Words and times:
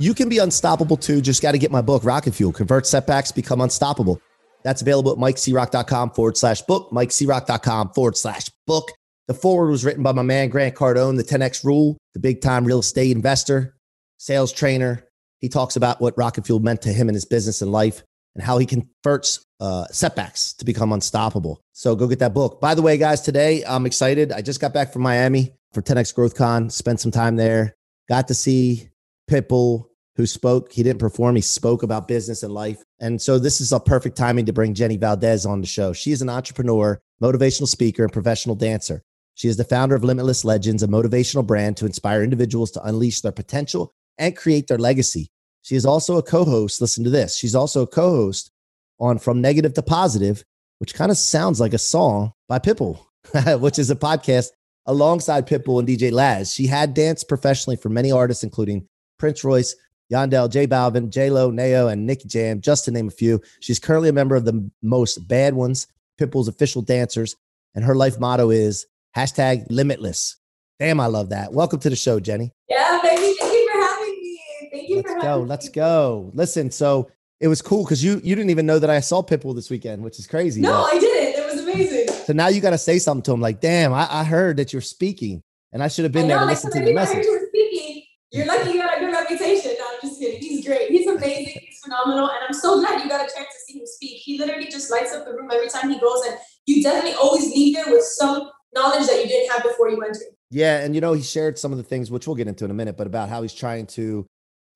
You 0.00 0.14
can 0.14 0.30
be 0.30 0.38
unstoppable 0.38 0.96
too. 0.96 1.20
Just 1.20 1.42
got 1.42 1.52
to 1.52 1.58
get 1.58 1.70
my 1.70 1.82
book, 1.82 2.04
Rocket 2.04 2.34
Fuel 2.34 2.52
Convert 2.52 2.86
Setbacks, 2.86 3.32
Become 3.32 3.60
Unstoppable. 3.60 4.18
That's 4.64 4.80
available 4.80 5.12
at 5.12 5.18
mikecroc.com 5.18 6.12
forward 6.12 6.38
slash 6.38 6.62
book, 6.62 6.90
mikecroc.com 6.90 7.90
forward 7.90 8.16
slash 8.16 8.48
book. 8.66 8.92
The 9.28 9.34
forward 9.34 9.68
was 9.68 9.84
written 9.84 10.02
by 10.02 10.12
my 10.12 10.22
man, 10.22 10.48
Grant 10.48 10.74
Cardone, 10.74 11.18
the 11.18 11.22
10X 11.22 11.64
rule, 11.64 11.98
the 12.14 12.18
big 12.18 12.40
time 12.40 12.64
real 12.64 12.78
estate 12.78 13.14
investor, 13.14 13.76
sales 14.16 14.54
trainer. 14.54 15.06
He 15.40 15.50
talks 15.50 15.76
about 15.76 16.00
what 16.00 16.16
Rocket 16.16 16.46
Fuel 16.46 16.60
meant 16.60 16.80
to 16.82 16.92
him 16.94 17.10
in 17.10 17.14
his 17.14 17.26
business 17.26 17.60
and 17.60 17.70
life 17.70 18.02
and 18.34 18.42
how 18.42 18.56
he 18.56 18.64
converts 18.64 19.44
uh, 19.60 19.84
setbacks 19.90 20.54
to 20.54 20.64
become 20.64 20.94
unstoppable. 20.94 21.60
So 21.74 21.94
go 21.94 22.06
get 22.06 22.20
that 22.20 22.32
book. 22.32 22.58
By 22.58 22.74
the 22.74 22.80
way, 22.80 22.96
guys, 22.96 23.20
today 23.20 23.64
I'm 23.66 23.84
excited. 23.84 24.32
I 24.32 24.40
just 24.40 24.60
got 24.60 24.72
back 24.72 24.94
from 24.94 25.02
Miami 25.02 25.52
for 25.74 25.82
10X 25.82 26.14
Growth 26.14 26.36
Con, 26.36 26.70
spent 26.70 27.00
some 27.00 27.12
time 27.12 27.36
there, 27.36 27.76
got 28.08 28.28
to 28.28 28.34
see 28.34 28.88
Pitbull, 29.30 29.89
who 30.16 30.26
spoke. 30.26 30.72
He 30.72 30.82
didn't 30.82 31.00
perform, 31.00 31.36
he 31.36 31.42
spoke 31.42 31.82
about 31.82 32.08
business 32.08 32.42
and 32.42 32.52
life. 32.52 32.82
And 33.00 33.20
so 33.20 33.38
this 33.38 33.60
is 33.60 33.72
a 33.72 33.80
perfect 33.80 34.16
timing 34.16 34.46
to 34.46 34.52
bring 34.52 34.74
Jenny 34.74 34.96
Valdes 34.96 35.46
on 35.46 35.60
the 35.60 35.66
show. 35.66 35.92
She 35.92 36.12
is 36.12 36.22
an 36.22 36.28
entrepreneur, 36.28 37.00
motivational 37.22 37.68
speaker, 37.68 38.02
and 38.02 38.12
professional 38.12 38.56
dancer. 38.56 39.02
She 39.34 39.48
is 39.48 39.56
the 39.56 39.64
founder 39.64 39.94
of 39.94 40.04
Limitless 40.04 40.44
Legends, 40.44 40.82
a 40.82 40.88
motivational 40.88 41.46
brand 41.46 41.76
to 41.78 41.86
inspire 41.86 42.22
individuals 42.22 42.70
to 42.72 42.82
unleash 42.82 43.20
their 43.20 43.32
potential 43.32 43.92
and 44.18 44.36
create 44.36 44.66
their 44.66 44.78
legacy. 44.78 45.30
She 45.62 45.76
is 45.76 45.86
also 45.86 46.18
a 46.18 46.22
co 46.22 46.44
host. 46.44 46.80
Listen 46.80 47.04
to 47.04 47.10
this. 47.10 47.36
She's 47.36 47.54
also 47.54 47.82
a 47.82 47.86
co 47.86 48.10
host 48.10 48.50
on 48.98 49.18
From 49.18 49.40
Negative 49.40 49.72
to 49.74 49.82
Positive, 49.82 50.44
which 50.78 50.94
kind 50.94 51.10
of 51.10 51.16
sounds 51.16 51.60
like 51.60 51.72
a 51.72 51.78
song 51.78 52.32
by 52.48 52.58
Pitbull, 52.58 52.98
which 53.60 53.78
is 53.78 53.90
a 53.90 53.96
podcast 53.96 54.48
alongside 54.86 55.46
Pitbull 55.46 55.78
and 55.78 55.88
DJ 55.88 56.12
Laz. 56.12 56.52
She 56.52 56.66
had 56.66 56.94
danced 56.94 57.28
professionally 57.28 57.76
for 57.76 57.88
many 57.88 58.12
artists, 58.12 58.44
including 58.44 58.86
Prince 59.18 59.44
Royce, 59.44 59.74
Yandel, 60.10 60.50
J 60.50 60.66
Balvin, 60.66 61.08
J 61.08 61.30
Lo, 61.30 61.50
Nao, 61.50 61.86
and 61.88 62.06
Nicky 62.06 62.26
Jam, 62.28 62.60
just 62.60 62.84
to 62.86 62.90
name 62.90 63.08
a 63.08 63.12
few. 63.12 63.40
She's 63.60 63.78
currently 63.78 64.08
a 64.08 64.12
member 64.12 64.34
of 64.36 64.44
the 64.44 64.68
most 64.82 65.28
bad 65.28 65.54
ones, 65.54 65.86
Pitbull's 66.20 66.48
official 66.48 66.82
dancers, 66.82 67.36
and 67.74 67.84
her 67.84 67.94
life 67.94 68.18
motto 68.18 68.50
is 68.50 68.86
hashtag 69.16 69.66
limitless. 69.70 70.36
Damn, 70.80 70.98
I 70.98 71.06
love 71.06 71.28
that. 71.30 71.52
Welcome 71.52 71.78
to 71.80 71.90
the 71.90 71.96
show, 71.96 72.18
Jenny. 72.18 72.52
Yeah, 72.68 72.98
baby. 73.02 73.34
Thank 73.38 73.52
you 73.52 73.70
for 73.72 73.78
having 73.80 74.08
me. 74.22 74.40
Thank 74.72 74.88
you 74.88 74.96
let's 74.96 75.12
for 75.12 75.20
go. 75.20 75.40
Let's 75.42 75.66
me. 75.66 75.72
go. 75.72 76.30
Listen, 76.34 76.70
so 76.70 77.10
it 77.38 77.48
was 77.48 77.62
cool 77.62 77.84
because 77.84 78.02
you 78.02 78.14
you 78.24 78.34
didn't 78.34 78.50
even 78.50 78.66
know 78.66 78.78
that 78.80 78.90
I 78.90 79.00
saw 79.00 79.22
Pitbull 79.22 79.54
this 79.54 79.70
weekend, 79.70 80.02
which 80.02 80.18
is 80.18 80.26
crazy. 80.26 80.60
No, 80.60 80.72
but- 80.72 80.96
I 80.96 80.98
didn't. 80.98 81.40
It 81.40 81.46
was 81.54 81.62
amazing. 81.62 82.08
so 82.24 82.32
now 82.32 82.48
you 82.48 82.60
got 82.60 82.70
to 82.70 82.78
say 82.78 82.98
something 82.98 83.22
to 83.24 83.32
him, 83.32 83.40
like, 83.40 83.60
"Damn, 83.60 83.92
I, 83.92 84.08
I 84.10 84.24
heard 84.24 84.56
that 84.56 84.72
you're 84.72 84.82
speaking, 84.82 85.42
and 85.72 85.82
I 85.82 85.88
should 85.88 86.04
have 86.04 86.12
been 86.12 86.24
I 86.24 86.28
there 86.28 86.36
know, 86.38 86.44
to 86.46 86.50
listen 86.50 86.70
to 86.72 86.78
the 86.80 86.92
many 86.92 86.96
people 86.96 87.02
I 87.12 87.14
message." 87.16 87.99
You're 88.32 88.46
lucky 88.46 88.70
you 88.70 88.78
got 88.78 88.96
a 88.96 89.00
good 89.00 89.12
reputation. 89.12 89.72
No, 89.78 89.86
I'm 89.92 90.08
just 90.08 90.20
kidding. 90.20 90.40
He's 90.40 90.64
great. 90.64 90.90
He's 90.90 91.06
amazing. 91.06 91.62
He's 91.66 91.80
phenomenal. 91.82 92.30
And 92.30 92.38
I'm 92.46 92.54
so 92.54 92.80
glad 92.80 93.02
you 93.02 93.08
got 93.08 93.28
a 93.28 93.34
chance 93.34 93.48
to 93.48 93.60
see 93.66 93.78
him 93.80 93.86
speak. 93.86 94.18
He 94.18 94.38
literally 94.38 94.70
just 94.70 94.90
lights 94.90 95.12
up 95.12 95.24
the 95.24 95.32
room 95.32 95.50
every 95.52 95.68
time 95.68 95.90
he 95.90 95.98
goes. 95.98 96.22
And 96.26 96.38
you 96.66 96.82
definitely 96.82 97.14
always 97.14 97.48
leave 97.50 97.74
there 97.74 97.92
with 97.92 98.04
some 98.04 98.50
knowledge 98.72 99.08
that 99.08 99.20
you 99.20 99.26
didn't 99.26 99.50
have 99.50 99.64
before 99.64 99.90
you 99.90 100.00
entered. 100.02 100.22
Yeah, 100.50 100.78
and 100.78 100.94
you 100.94 101.00
know, 101.00 101.12
he 101.12 101.22
shared 101.22 101.58
some 101.58 101.72
of 101.72 101.78
the 101.78 101.84
things 101.84 102.10
which 102.10 102.26
we'll 102.26 102.36
get 102.36 102.48
into 102.48 102.64
in 102.64 102.70
a 102.70 102.74
minute, 102.74 102.96
but 102.96 103.06
about 103.06 103.28
how 103.28 103.42
he's 103.42 103.54
trying 103.54 103.86
to 103.88 104.26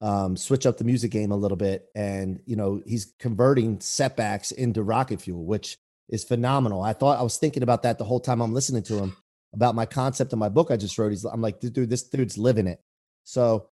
um, 0.00 0.36
switch 0.36 0.66
up 0.66 0.76
the 0.76 0.84
music 0.84 1.10
game 1.10 1.32
a 1.32 1.36
little 1.36 1.56
bit, 1.56 1.86
and 1.94 2.40
you 2.46 2.56
know, 2.56 2.80
he's 2.86 3.12
converting 3.18 3.80
setbacks 3.80 4.52
into 4.52 4.82
rocket 4.82 5.20
fuel, 5.20 5.44
which 5.44 5.76
is 6.08 6.22
phenomenal. 6.22 6.82
I 6.82 6.92
thought 6.92 7.18
I 7.18 7.22
was 7.22 7.38
thinking 7.38 7.62
about 7.62 7.82
that 7.82 7.98
the 7.98 8.04
whole 8.04 8.20
time 8.20 8.40
I'm 8.40 8.52
listening 8.52 8.82
to 8.84 8.98
him 8.98 9.16
about 9.52 9.74
my 9.74 9.86
concept 9.86 10.32
of 10.32 10.38
my 10.38 10.48
book 10.48 10.70
I 10.70 10.76
just 10.76 10.98
wrote. 10.98 11.10
He's, 11.10 11.24
I'm 11.24 11.40
like, 11.40 11.60
dude, 11.60 11.88
this 11.88 12.02
dude's 12.02 12.36
living 12.36 12.66
it. 12.66 12.80
So, 13.24 13.68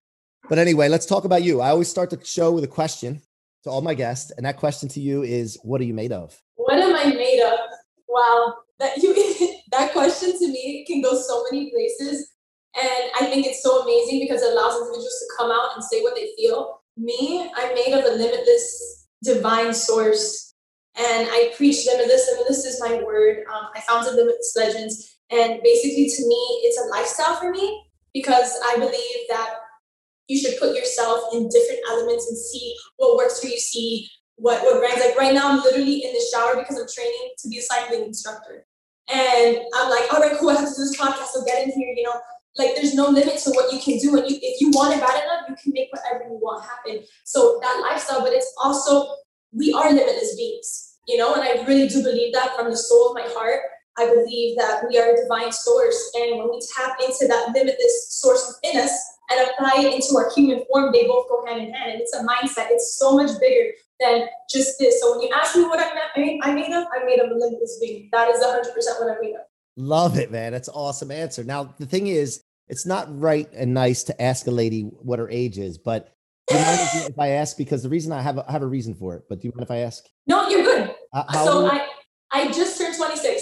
but 0.49 0.57
anyway, 0.57 0.89
let's 0.89 1.05
talk 1.05 1.25
about 1.25 1.43
you. 1.43 1.61
I 1.61 1.69
always 1.69 1.89
start 1.89 2.09
the 2.09 2.19
show 2.23 2.51
with 2.51 2.63
a 2.63 2.67
question 2.67 3.21
to 3.63 3.69
all 3.69 3.81
my 3.81 3.93
guests, 3.93 4.31
and 4.31 4.45
that 4.45 4.57
question 4.57 4.89
to 4.89 4.99
you 4.99 5.23
is, 5.23 5.59
what 5.63 5.79
are 5.81 5.83
you 5.83 5.93
made 5.93 6.11
of? 6.11 6.41
What 6.55 6.79
am 6.79 6.95
I 6.95 7.13
made 7.13 7.41
of? 7.41 7.59
Wow, 8.07 8.55
that 8.79 8.97
you 8.97 9.13
that 9.71 9.91
question 9.93 10.37
to 10.37 10.47
me 10.47 10.83
can 10.87 11.01
go 11.01 11.19
so 11.21 11.45
many 11.51 11.69
places, 11.69 12.31
and 12.75 13.11
I 13.19 13.25
think 13.25 13.45
it's 13.45 13.61
so 13.61 13.83
amazing 13.83 14.21
because 14.21 14.41
it 14.41 14.51
allows 14.51 14.75
individuals 14.75 15.19
to 15.19 15.35
come 15.37 15.51
out 15.51 15.75
and 15.75 15.83
say 15.83 16.01
what 16.01 16.15
they 16.15 16.31
feel. 16.37 16.81
Me, 16.97 17.49
I'm 17.55 17.73
made 17.75 17.93
of 17.93 18.03
a 18.05 18.15
limitless 18.15 19.07
divine 19.23 19.73
source, 19.73 20.55
and 20.97 21.27
I 21.29 21.53
preach 21.55 21.85
limitless. 21.85 22.29
Limitless 22.31 22.65
is 22.65 22.81
my 22.81 23.01
word. 23.03 23.45
Um, 23.53 23.67
I 23.75 23.81
founded 23.81 24.15
Limitless 24.15 24.53
Legends, 24.57 25.17
and 25.29 25.61
basically, 25.63 26.09
to 26.09 26.27
me, 26.27 26.61
it's 26.63 26.81
a 26.81 26.89
lifestyle 26.89 27.35
for 27.35 27.51
me 27.51 27.90
because 28.13 28.53
I 28.65 28.75
believe 28.75 29.19
that 29.29 29.55
you 30.27 30.39
should 30.39 30.59
put 30.59 30.75
yourself 30.75 31.33
in 31.33 31.49
different 31.49 31.81
elements 31.89 32.27
and 32.29 32.37
see 32.37 32.75
what 32.97 33.17
works 33.17 33.39
for 33.39 33.47
you. 33.47 33.59
See 33.59 34.09
what 34.35 34.63
what 34.63 34.79
brands 34.79 35.03
like 35.05 35.17
right 35.17 35.33
now 35.33 35.51
I'm 35.51 35.61
literally 35.61 36.03
in 36.03 36.13
the 36.13 36.25
shower 36.31 36.55
because 36.55 36.77
I'm 36.79 36.87
training 36.87 37.31
to 37.39 37.49
be 37.49 37.59
a 37.59 37.61
cycling 37.61 38.05
instructor. 38.05 38.65
And 39.13 39.57
I'm 39.75 39.89
like, 39.89 40.11
all 40.13 40.21
right, 40.21 40.37
cool, 40.39 40.51
I 40.51 40.55
have 40.55 40.69
to 40.69 40.75
do 40.75 40.81
this 40.81 40.97
podcast, 40.97 41.27
so 41.27 41.43
get 41.43 41.63
in 41.63 41.71
here, 41.71 41.93
you 41.95 42.03
know. 42.03 42.19
Like 42.57 42.75
there's 42.75 42.93
no 42.93 43.07
limit 43.07 43.37
to 43.39 43.51
what 43.51 43.71
you 43.71 43.79
can 43.79 43.97
do. 43.97 44.17
And 44.17 44.29
you 44.29 44.37
if 44.41 44.59
you 44.59 44.71
want 44.71 44.93
it 44.93 44.99
bad 44.99 45.23
enough, 45.23 45.47
you 45.47 45.55
can 45.61 45.71
make 45.73 45.89
whatever 45.91 46.25
you 46.29 46.39
want 46.41 46.65
happen. 46.65 47.03
So 47.23 47.59
that 47.61 47.81
lifestyle, 47.81 48.21
but 48.21 48.33
it's 48.33 48.53
also 48.61 49.15
we 49.53 49.73
are 49.73 49.89
limitless 49.91 50.35
beings, 50.35 50.97
you 51.07 51.17
know, 51.17 51.33
and 51.33 51.43
I 51.43 51.65
really 51.65 51.87
do 51.87 52.03
believe 52.03 52.33
that 52.33 52.55
from 52.55 52.69
the 52.69 52.77
soul 52.77 53.09
of 53.09 53.15
my 53.15 53.29
heart. 53.33 53.59
I 53.97 54.05
believe 54.05 54.57
that 54.57 54.83
we 54.87 54.97
are 54.97 55.13
a 55.13 55.21
divine 55.21 55.51
source. 55.51 56.11
And 56.15 56.39
when 56.39 56.49
we 56.49 56.61
tap 56.75 56.97
into 57.01 57.27
that 57.27 57.51
limitless 57.53 58.07
source 58.09 58.55
within 58.63 58.81
us 58.81 58.91
and 59.29 59.49
apply 59.49 59.83
it 59.83 59.93
into 59.93 60.15
our 60.17 60.31
human 60.35 60.63
form, 60.71 60.91
they 60.93 61.05
both 61.07 61.27
go 61.27 61.45
hand 61.45 61.61
in 61.61 61.73
hand. 61.73 61.91
And 61.91 62.01
it's 62.01 62.15
a 62.15 62.23
mindset. 62.23 62.71
It's 62.71 62.97
so 62.97 63.15
much 63.15 63.31
bigger 63.39 63.71
than 63.99 64.27
just 64.49 64.79
this. 64.79 65.01
So 65.01 65.11
when 65.11 65.27
you 65.27 65.29
ask 65.35 65.55
me 65.55 65.63
what 65.63 65.79
I'm 65.79 65.95
made, 66.15 66.39
I'm 66.43 66.55
made 66.55 66.73
of, 66.73 66.85
I'm 66.95 67.05
made 67.05 67.19
of 67.19 67.29
a 67.31 67.33
limitless 67.33 67.77
being. 67.81 68.09
That 68.11 68.29
is 68.29 68.43
100% 68.43 68.65
what 68.99 69.11
I'm 69.11 69.21
made 69.21 69.35
of. 69.35 69.41
Love 69.77 70.17
it, 70.17 70.31
man. 70.31 70.51
That's 70.51 70.67
an 70.67 70.73
awesome 70.73 71.11
answer. 71.11 71.43
Now, 71.43 71.73
the 71.79 71.85
thing 71.85 72.07
is, 72.07 72.43
it's 72.67 72.85
not 72.85 73.07
right 73.19 73.49
and 73.53 73.73
nice 73.73 74.03
to 74.03 74.21
ask 74.21 74.47
a 74.47 74.51
lady 74.51 74.83
what 74.83 75.19
her 75.19 75.29
age 75.29 75.57
is, 75.57 75.77
but 75.77 76.13
do 76.47 76.55
you 76.55 76.63
mind 76.63 76.79
if, 77.09 77.19
I 77.19 77.29
ask? 77.29 77.57
Because 77.57 77.83
the 77.83 77.89
reason 77.89 78.11
I 78.11 78.21
have 78.21 78.37
a, 78.37 78.45
I 78.47 78.51
have 78.51 78.61
a 78.61 78.67
reason 78.67 78.95
for 78.95 79.15
it, 79.15 79.23
but 79.29 79.41
do 79.41 79.47
you 79.47 79.53
mind 79.55 79.63
if 79.63 79.71
I 79.71 79.77
ask? 79.77 80.03
No, 80.27 80.47
you're 80.49 80.63
good. 80.63 80.95
Uh, 81.13 81.31
so 81.45 81.53
old 81.53 81.71
are 81.71 81.75
you? 81.75 81.81
I, 82.31 82.41
I 82.43 82.51
just 82.51 82.77
turned 82.77 82.95
26. 82.95 83.40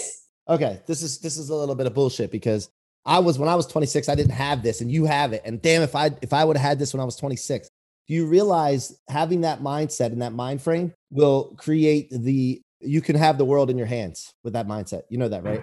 Okay, 0.50 0.80
this 0.86 1.02
is 1.02 1.18
this 1.18 1.38
is 1.38 1.48
a 1.48 1.54
little 1.54 1.74
bit 1.74 1.86
of 1.86 1.94
bullshit 1.94 2.30
because 2.30 2.68
I 3.06 3.18
was 3.18 3.38
when 3.38 3.48
I 3.48 3.54
was 3.54 3.66
26, 3.66 4.08
I 4.08 4.14
didn't 4.14 4.32
have 4.32 4.62
this, 4.62 4.82
and 4.82 4.92
you 4.92 5.06
have 5.06 5.32
it. 5.32 5.42
And 5.44 5.62
damn, 5.62 5.82
if 5.82 5.96
I 5.96 6.10
if 6.20 6.32
I 6.32 6.44
would 6.44 6.56
have 6.56 6.66
had 6.66 6.78
this 6.78 6.92
when 6.92 7.00
I 7.00 7.04
was 7.04 7.16
26, 7.16 7.68
do 8.08 8.14
you 8.14 8.26
realize 8.26 8.98
having 9.08 9.42
that 9.42 9.60
mindset 9.60 10.06
and 10.06 10.20
that 10.20 10.32
mind 10.32 10.60
frame 10.60 10.92
will 11.10 11.54
create 11.56 12.08
the 12.10 12.60
you 12.80 13.00
can 13.00 13.16
have 13.16 13.38
the 13.38 13.44
world 13.44 13.70
in 13.70 13.78
your 13.78 13.86
hands 13.86 14.32
with 14.42 14.54
that 14.54 14.66
mindset. 14.66 15.02
You 15.10 15.18
know 15.18 15.28
that, 15.28 15.44
right? 15.44 15.62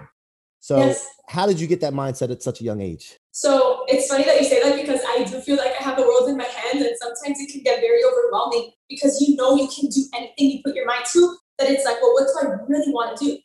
So, 0.59 0.87
Yes. 0.87 1.07
how 1.27 1.47
did 1.47 1.59
you 1.59 1.67
get 1.67 1.81
that 1.81 1.93
mindset 1.93 2.29
at 2.31 2.43
such 2.43 2.61
a 2.61 2.63
young 2.63 2.81
age? 2.81 3.17
So 3.31 3.85
it's 3.87 4.07
funny 4.07 4.23
that 4.23 4.39
you 4.39 4.47
say 4.47 4.61
that 4.61 4.75
because 4.75 5.01
I 5.07 5.23
do 5.23 5.39
feel 5.41 5.57
like 5.57 5.73
I 5.79 5.83
have 5.83 5.97
the 5.97 6.03
world 6.03 6.29
in 6.29 6.37
my 6.37 6.45
hands, 6.45 6.83
and 6.83 6.95
sometimes 6.99 7.39
it 7.39 7.51
can 7.51 7.61
get 7.61 7.79
very 7.79 8.01
overwhelming 8.03 8.71
because 8.89 9.21
you 9.21 9.35
know 9.35 9.55
you 9.55 9.67
can 9.67 9.89
do 9.89 10.03
anything 10.15 10.57
you 10.57 10.61
put 10.63 10.75
your 10.75 10.85
mind 10.85 11.05
to. 11.13 11.35
That 11.59 11.69
it's 11.71 11.85
like, 11.85 12.01
well, 12.01 12.13
what 12.13 12.27
do 12.27 12.47
I 12.47 12.51
really 12.67 12.91
want 12.91 13.17
to 13.17 13.25
do? 13.25 13.37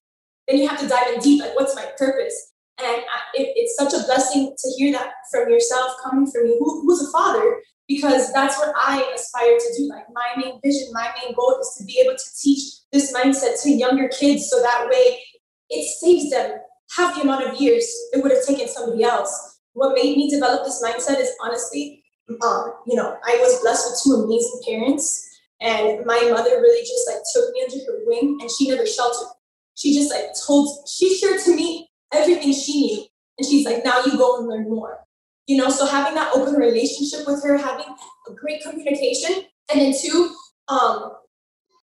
Then 0.53 0.61
you 0.61 0.69
have 0.69 0.79
to 0.81 0.87
dive 0.87 1.15
in 1.15 1.21
deep, 1.21 1.41
like, 1.41 1.55
what's 1.55 1.75
my 1.75 1.87
purpose? 1.97 2.53
And 2.79 2.87
I, 2.87 3.19
it, 3.33 3.53
it's 3.57 3.75
such 3.75 3.95
a 3.95 4.05
blessing 4.05 4.55
to 4.55 4.69
hear 4.77 4.93
that 4.93 5.13
from 5.31 5.49
yourself, 5.49 5.93
coming 6.05 6.31
from 6.31 6.45
you, 6.45 6.59
who, 6.59 6.83
who's 6.83 7.09
a 7.09 7.11
father, 7.11 7.63
because 7.89 8.31
that's 8.35 8.59
what 8.59 8.75
I 8.77 9.03
aspire 9.15 9.57
to 9.57 9.75
do. 9.79 9.89
Like 9.89 10.05
my 10.13 10.29
main 10.37 10.61
vision, 10.63 10.89
my 10.93 11.11
main 11.23 11.35
goal 11.35 11.57
is 11.59 11.75
to 11.79 11.85
be 11.87 12.01
able 12.05 12.17
to 12.19 12.25
teach 12.39 12.81
this 12.93 13.15
mindset 13.15 13.63
to 13.63 13.71
younger 13.71 14.09
kids, 14.09 14.51
so 14.51 14.61
that 14.61 14.89
way 14.91 15.23
it 15.71 15.89
saves 16.01 16.31
them 16.31 16.59
half 16.95 17.15
the 17.15 17.23
amount 17.23 17.47
of 17.49 17.59
years 17.59 17.85
it 18.13 18.23
would 18.23 18.33
have 18.33 18.45
taken 18.45 18.69
somebody 18.69 19.05
else. 19.05 19.61
What 19.73 19.95
made 19.95 20.19
me 20.19 20.29
develop 20.29 20.65
this 20.65 20.85
mindset 20.85 21.19
is 21.19 21.31
honestly, 21.43 22.05
um, 22.45 22.75
you 22.87 22.95
know, 22.95 23.17
I 23.25 23.39
was 23.41 23.59
blessed 23.63 23.89
with 23.89 24.01
two 24.05 24.25
amazing 24.25 24.61
parents. 24.69 25.31
And 25.63 26.05
my 26.05 26.21
mother 26.29 26.61
really 26.61 26.83
just 26.83 27.09
like 27.09 27.23
took 27.33 27.55
me 27.55 27.63
under 27.63 27.79
her 27.87 28.01
wing 28.05 28.39
and 28.41 28.51
she 28.51 28.69
never 28.69 28.85
sheltered. 28.85 29.29
She 29.75 29.95
just 29.95 30.11
like 30.11 30.27
told, 30.47 30.89
she 30.89 31.17
shared 31.17 31.41
to 31.45 31.55
me 31.55 31.89
everything 32.13 32.53
she 32.53 32.87
knew. 32.87 33.05
And 33.39 33.49
she's 33.49 33.65
like, 33.65 33.85
now 33.85 34.03
you 34.05 34.17
go 34.17 34.39
and 34.39 34.49
learn 34.49 34.69
more. 34.69 34.99
You 35.47 35.57
know, 35.57 35.71
so 35.71 35.87
having 35.87 36.15
that 36.15 36.33
open 36.35 36.55
relationship 36.55 37.27
with 37.27 37.43
her, 37.43 37.57
having 37.57 37.87
a 38.29 38.33
great 38.33 38.63
communication, 38.63 39.45
and 39.73 39.81
then 39.81 39.95
two, 40.01 40.35
um, 40.69 41.13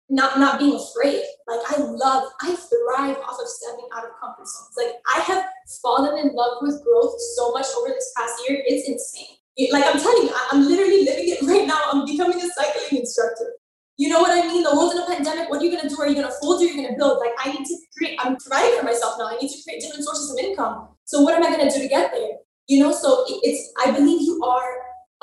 not 0.09 0.39
not 0.39 0.59
being 0.59 0.75
afraid. 0.75 1.21
Like 1.47 1.59
I 1.69 1.77
love, 1.79 2.29
I 2.41 2.55
thrive 2.55 3.17
off 3.17 3.39
of 3.41 3.47
stepping 3.47 3.87
out 3.95 4.05
of 4.05 4.11
comfort 4.19 4.47
zones. 4.47 4.73
Like 4.77 4.95
I 5.07 5.19
have 5.21 5.45
fallen 5.81 6.17
in 6.19 6.33
love 6.35 6.57
with 6.61 6.83
growth 6.83 7.15
so 7.35 7.51
much 7.51 7.65
over 7.77 7.89
this 7.89 8.13
past 8.15 8.41
year. 8.47 8.63
It's 8.65 8.87
insane. 8.87 9.37
Like 9.71 9.85
I'm 9.85 9.99
telling 9.99 10.23
you, 10.23 10.33
I'm 10.51 10.67
literally 10.67 11.03
living 11.03 11.29
it 11.29 11.41
right 11.41 11.67
now. 11.67 11.81
I'm 11.91 12.05
becoming 12.05 12.39
a 12.39 12.47
cycling 12.47 13.01
instructor. 13.01 13.53
You 13.97 14.09
know 14.09 14.21
what 14.21 14.31
I 14.31 14.47
mean? 14.47 14.61
The 14.61 14.75
world's 14.75 14.95
in 14.95 15.01
a 15.01 15.07
pandemic. 15.07 15.49
What 15.49 15.59
are 15.59 15.65
you 15.65 15.75
gonna 15.75 15.89
do? 15.89 15.99
Are 15.99 16.07
you 16.07 16.13
gonna 16.13 16.33
fold 16.39 16.61
or 16.61 16.65
are 16.65 16.69
you 16.69 16.75
gonna 16.75 16.95
build? 16.95 17.17
Like 17.17 17.33
I 17.39 17.51
need 17.51 17.65
to 17.65 17.75
create. 17.97 18.19
I'm 18.21 18.38
providing 18.38 18.77
for 18.77 18.85
myself 18.85 19.15
now. 19.17 19.25
I 19.25 19.38
need 19.41 19.49
to 19.49 19.63
create 19.63 19.81
different 19.81 20.05
sources 20.05 20.31
of 20.31 20.38
income. 20.38 20.89
So 21.05 21.21
what 21.21 21.33
am 21.33 21.44
I 21.44 21.49
gonna 21.49 21.71
do 21.71 21.81
to 21.81 21.88
get 21.88 22.11
there? 22.13 22.38
You 22.67 22.83
know. 22.83 22.91
So 22.91 23.25
it's. 23.27 23.73
I 23.83 23.89
believe 23.89 24.21
you 24.21 24.39
are 24.45 24.69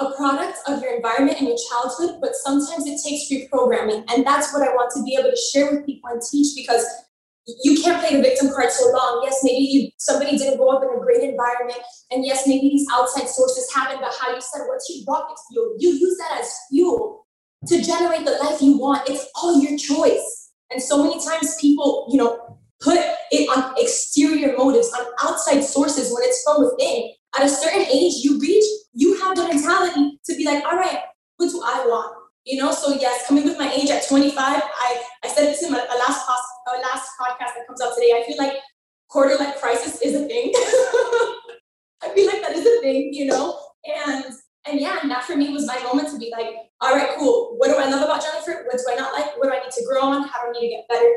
a 0.00 0.10
product 0.16 0.58
of 0.66 0.82
your 0.82 0.96
environment 0.96 1.38
and 1.38 1.46
your 1.46 1.56
childhood, 1.70 2.18
but 2.20 2.34
sometimes 2.34 2.84
it 2.84 2.98
takes 2.98 3.30
reprogramming. 3.30 4.10
And 4.10 4.26
that's 4.26 4.52
what 4.52 4.66
I 4.66 4.74
want 4.74 4.90
to 4.96 5.04
be 5.04 5.14
able 5.14 5.30
to 5.30 5.38
share 5.52 5.70
with 5.70 5.86
people 5.86 6.10
and 6.10 6.20
teach 6.20 6.56
because 6.56 6.84
you 7.62 7.80
can't 7.80 8.00
play 8.02 8.16
the 8.16 8.22
victim 8.22 8.50
card 8.50 8.72
so 8.72 8.90
long. 8.90 9.22
Yes, 9.22 9.38
maybe 9.44 9.62
you 9.62 9.90
somebody 9.98 10.36
didn't 10.36 10.58
grow 10.58 10.70
up 10.70 10.82
in 10.82 10.88
a 10.90 11.00
great 11.00 11.22
environment, 11.22 11.78
and 12.10 12.26
yes, 12.26 12.48
maybe 12.48 12.70
these 12.70 12.88
outside 12.92 13.28
sources 13.28 13.70
happen, 13.72 13.98
but 14.00 14.12
how 14.18 14.34
you 14.34 14.40
said 14.40 14.66
what's 14.66 14.90
your 14.90 15.04
rocket 15.06 15.38
fuel? 15.48 15.76
You 15.78 15.90
use 15.90 16.18
that 16.18 16.40
as 16.40 16.52
fuel 16.72 17.23
to 17.66 17.82
generate 17.82 18.24
the 18.24 18.32
life 18.42 18.60
you 18.60 18.78
want. 18.78 19.08
It's 19.08 19.26
all 19.34 19.60
your 19.60 19.76
choice. 19.78 20.52
And 20.70 20.82
so 20.82 21.02
many 21.02 21.24
times 21.24 21.56
people, 21.60 22.08
you 22.10 22.18
know, 22.18 22.58
put 22.80 22.98
it 23.30 23.48
on 23.48 23.74
exterior 23.78 24.56
motives, 24.56 24.92
on 24.92 25.06
outside 25.22 25.60
sources 25.60 26.12
when 26.12 26.22
it's 26.24 26.42
from 26.42 26.64
within. 26.64 27.10
At 27.36 27.44
a 27.44 27.48
certain 27.48 27.82
age, 27.82 28.22
you 28.22 28.38
reach, 28.40 28.64
you 28.92 29.20
have 29.20 29.36
the 29.36 29.48
mentality 29.48 30.18
to 30.24 30.36
be 30.36 30.44
like, 30.44 30.64
all 30.64 30.76
right, 30.76 31.00
what 31.36 31.50
do 31.50 31.62
I 31.64 31.86
want? 31.86 32.16
You 32.44 32.62
know, 32.62 32.72
so 32.72 32.92
yes, 32.94 33.26
coming 33.26 33.44
with 33.44 33.58
my 33.58 33.72
age 33.72 33.90
at 33.90 34.06
25, 34.06 34.36
I, 34.38 35.02
I 35.24 35.28
said 35.28 35.46
this 35.46 35.62
in 35.62 35.72
my 35.72 35.78
last, 35.78 36.26
pos- 36.26 36.74
uh, 36.74 36.80
last 36.80 37.08
podcast 37.20 37.54
that 37.56 37.66
comes 37.66 37.80
out 37.80 37.94
today. 37.94 38.12
I 38.14 38.24
feel 38.26 38.36
like 38.36 38.54
quarter 39.08 39.36
life 39.36 39.60
crisis 39.60 40.00
is 40.02 40.14
a 40.14 40.26
thing. 40.26 40.52
I 42.02 42.10
feel 42.14 42.26
like 42.26 42.42
that 42.42 42.52
is 42.52 42.66
a 42.66 42.80
thing, 42.82 43.14
you 43.14 43.26
know? 43.26 43.58
And 43.84 44.24
and 44.66 44.80
yeah, 44.80 44.98
and 45.02 45.10
that 45.10 45.24
for 45.24 45.36
me 45.36 45.52
was 45.52 45.66
my 45.66 45.78
moment 45.82 46.10
to 46.10 46.18
be 46.18 46.32
like, 46.36 46.54
all 46.80 46.94
right, 46.94 47.10
cool. 47.18 47.54
What 47.58 47.68
do 47.68 47.76
I 47.76 47.88
love 47.88 48.02
about 48.02 48.22
Jennifer? 48.22 48.64
What 48.66 48.78
do 48.78 48.84
I 48.90 48.94
not 48.94 49.12
like? 49.12 49.36
What 49.38 49.48
do 49.48 49.52
I 49.52 49.62
need 49.62 49.72
to 49.72 49.84
grow 49.84 50.02
on? 50.02 50.26
How 50.28 50.42
do 50.42 50.48
I 50.48 50.52
need 50.52 50.68
to 50.68 50.76
get 50.76 50.88
better? 50.88 51.10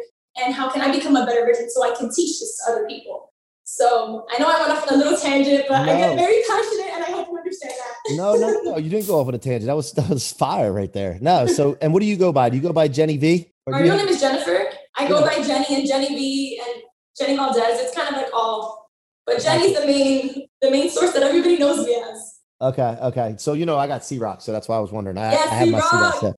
And 0.43 0.53
how 0.53 0.69
can 0.69 0.81
I 0.81 0.91
become 0.91 1.15
a 1.15 1.25
better 1.25 1.45
version 1.45 1.69
so 1.69 1.83
I 1.83 1.95
can 1.95 2.13
teach 2.13 2.39
this 2.39 2.57
to 2.57 2.71
other 2.71 2.87
people? 2.87 3.31
So 3.63 4.25
I 4.31 4.39
know 4.39 4.47
I 4.47 4.59
went 4.59 4.71
off 4.71 4.89
on 4.89 4.93
a 4.93 4.97
little 4.97 5.17
tangent, 5.17 5.65
but 5.67 5.83
no. 5.83 5.91
I 5.91 5.97
get 5.97 6.15
very 6.15 6.41
passionate 6.47 6.93
and 6.93 7.03
I 7.03 7.11
hope 7.11 7.27
you 7.29 7.37
understand 7.37 7.73
that. 7.73 8.15
no, 8.15 8.35
no, 8.39 8.51
no, 8.51 8.61
no. 8.71 8.77
You 8.77 8.89
didn't 8.89 9.07
go 9.07 9.19
off 9.19 9.27
on 9.27 9.35
a 9.35 9.37
tangent. 9.37 9.65
That 9.65 9.75
was 9.75 9.91
that 9.93 10.09
was 10.09 10.31
fire 10.31 10.71
right 10.71 10.91
there. 10.91 11.17
No. 11.21 11.47
So 11.47 11.77
and 11.81 11.93
what 11.93 12.01
do 12.01 12.05
you 12.05 12.15
go 12.17 12.31
by? 12.31 12.49
Do 12.49 12.55
you 12.55 12.63
go 12.63 12.73
by 12.73 12.87
Jenny 12.87 13.17
V? 13.17 13.51
My 13.67 13.81
real 13.81 13.97
name 13.97 14.07
is 14.07 14.21
Jennifer. 14.21 14.67
I 14.97 15.07
go 15.07 15.21
by 15.21 15.41
Jenny 15.43 15.75
and 15.75 15.87
Jenny 15.87 16.07
V 16.07 16.61
and 16.65 16.83
Jenny 17.19 17.35
Valdes. 17.35 17.57
It's 17.59 17.95
kind 17.95 18.15
of 18.15 18.21
like 18.21 18.31
all, 18.33 18.89
but 19.25 19.41
Jenny's 19.41 19.77
the 19.77 19.85
main 19.85 20.47
the 20.61 20.71
main 20.71 20.89
source 20.89 21.11
that 21.11 21.23
everybody 21.23 21.57
knows 21.57 21.85
me 21.85 21.95
as. 21.95 22.26
Okay, 22.59 22.97
okay. 23.01 23.35
So 23.37 23.53
you 23.53 23.65
know, 23.65 23.77
I 23.77 23.87
got 23.87 24.03
C 24.03 24.17
Roc, 24.17 24.41
so 24.41 24.51
that's 24.51 24.67
why 24.67 24.77
I 24.77 24.79
was 24.79 24.91
wondering. 24.91 25.17
I, 25.17 25.29
I 25.29 25.35
have 25.35 25.69
my 25.69 25.79
C 25.79 25.97
Roc 25.97 26.15
set. 26.15 26.35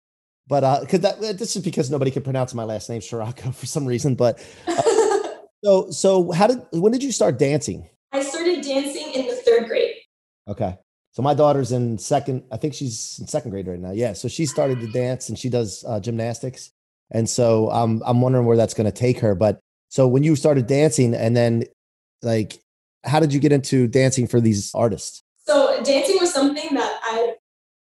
But 0.48 0.64
uh, 0.64 0.80
because 0.82 1.02
that 1.02 1.22
this 1.22 1.56
is 1.56 1.64
because 1.64 1.92
nobody 1.92 2.12
could 2.12 2.24
pronounce 2.24 2.54
my 2.54 2.64
last 2.64 2.90
name, 2.90 3.02
Ciorrocco, 3.02 3.52
for 3.56 3.66
some 3.66 3.86
reason. 3.86 4.16
But 4.16 4.44
uh, 4.68 4.82
so 5.64 5.92
so 5.92 6.32
how 6.32 6.48
did 6.48 6.62
when 6.72 6.92
did 6.92 7.04
you 7.04 7.12
start 7.12 7.38
dancing? 7.38 7.88
I 8.12 8.24
started 8.24 8.64
dancing 8.64 9.14
in 9.14 9.28
the 9.28 9.36
third 9.36 9.68
grade. 9.68 9.96
Okay. 10.48 10.78
So 11.12 11.22
my 11.22 11.34
daughter's 11.34 11.72
in 11.72 11.98
second, 11.98 12.44
I 12.52 12.58
think 12.58 12.74
she's 12.74 13.18
in 13.20 13.28
second 13.28 13.52
grade 13.52 13.68
right 13.68 13.80
now. 13.80 13.92
Yeah. 13.92 14.14
So 14.14 14.28
she 14.28 14.46
started 14.46 14.80
to 14.80 14.88
dance 14.88 15.30
and 15.30 15.38
she 15.38 15.50
does 15.50 15.84
uh, 15.88 16.00
gymnastics. 16.00 16.72
And 17.12 17.30
so 17.30 17.70
I'm 17.72 18.02
I'm 18.06 18.22
wondering 18.22 18.46
where 18.46 18.58
that's 18.58 18.74
going 18.74 18.86
to 18.86 18.92
take 18.92 19.20
her. 19.20 19.36
But 19.36 19.60
so 19.90 20.08
when 20.08 20.24
you 20.24 20.36
started 20.36 20.68
dancing 20.68 21.14
and 21.14 21.36
then 21.36 21.66
like 22.22 22.60
how 23.04 23.20
did 23.20 23.34
you 23.34 23.40
get 23.40 23.52
into 23.52 23.88
dancing 23.88 24.28
for 24.28 24.42
these 24.42 24.74
artists? 24.74 25.24
Dancing 25.84 26.18
was 26.20 26.34
something 26.34 26.74
that 26.76 27.00
I've 27.04 27.36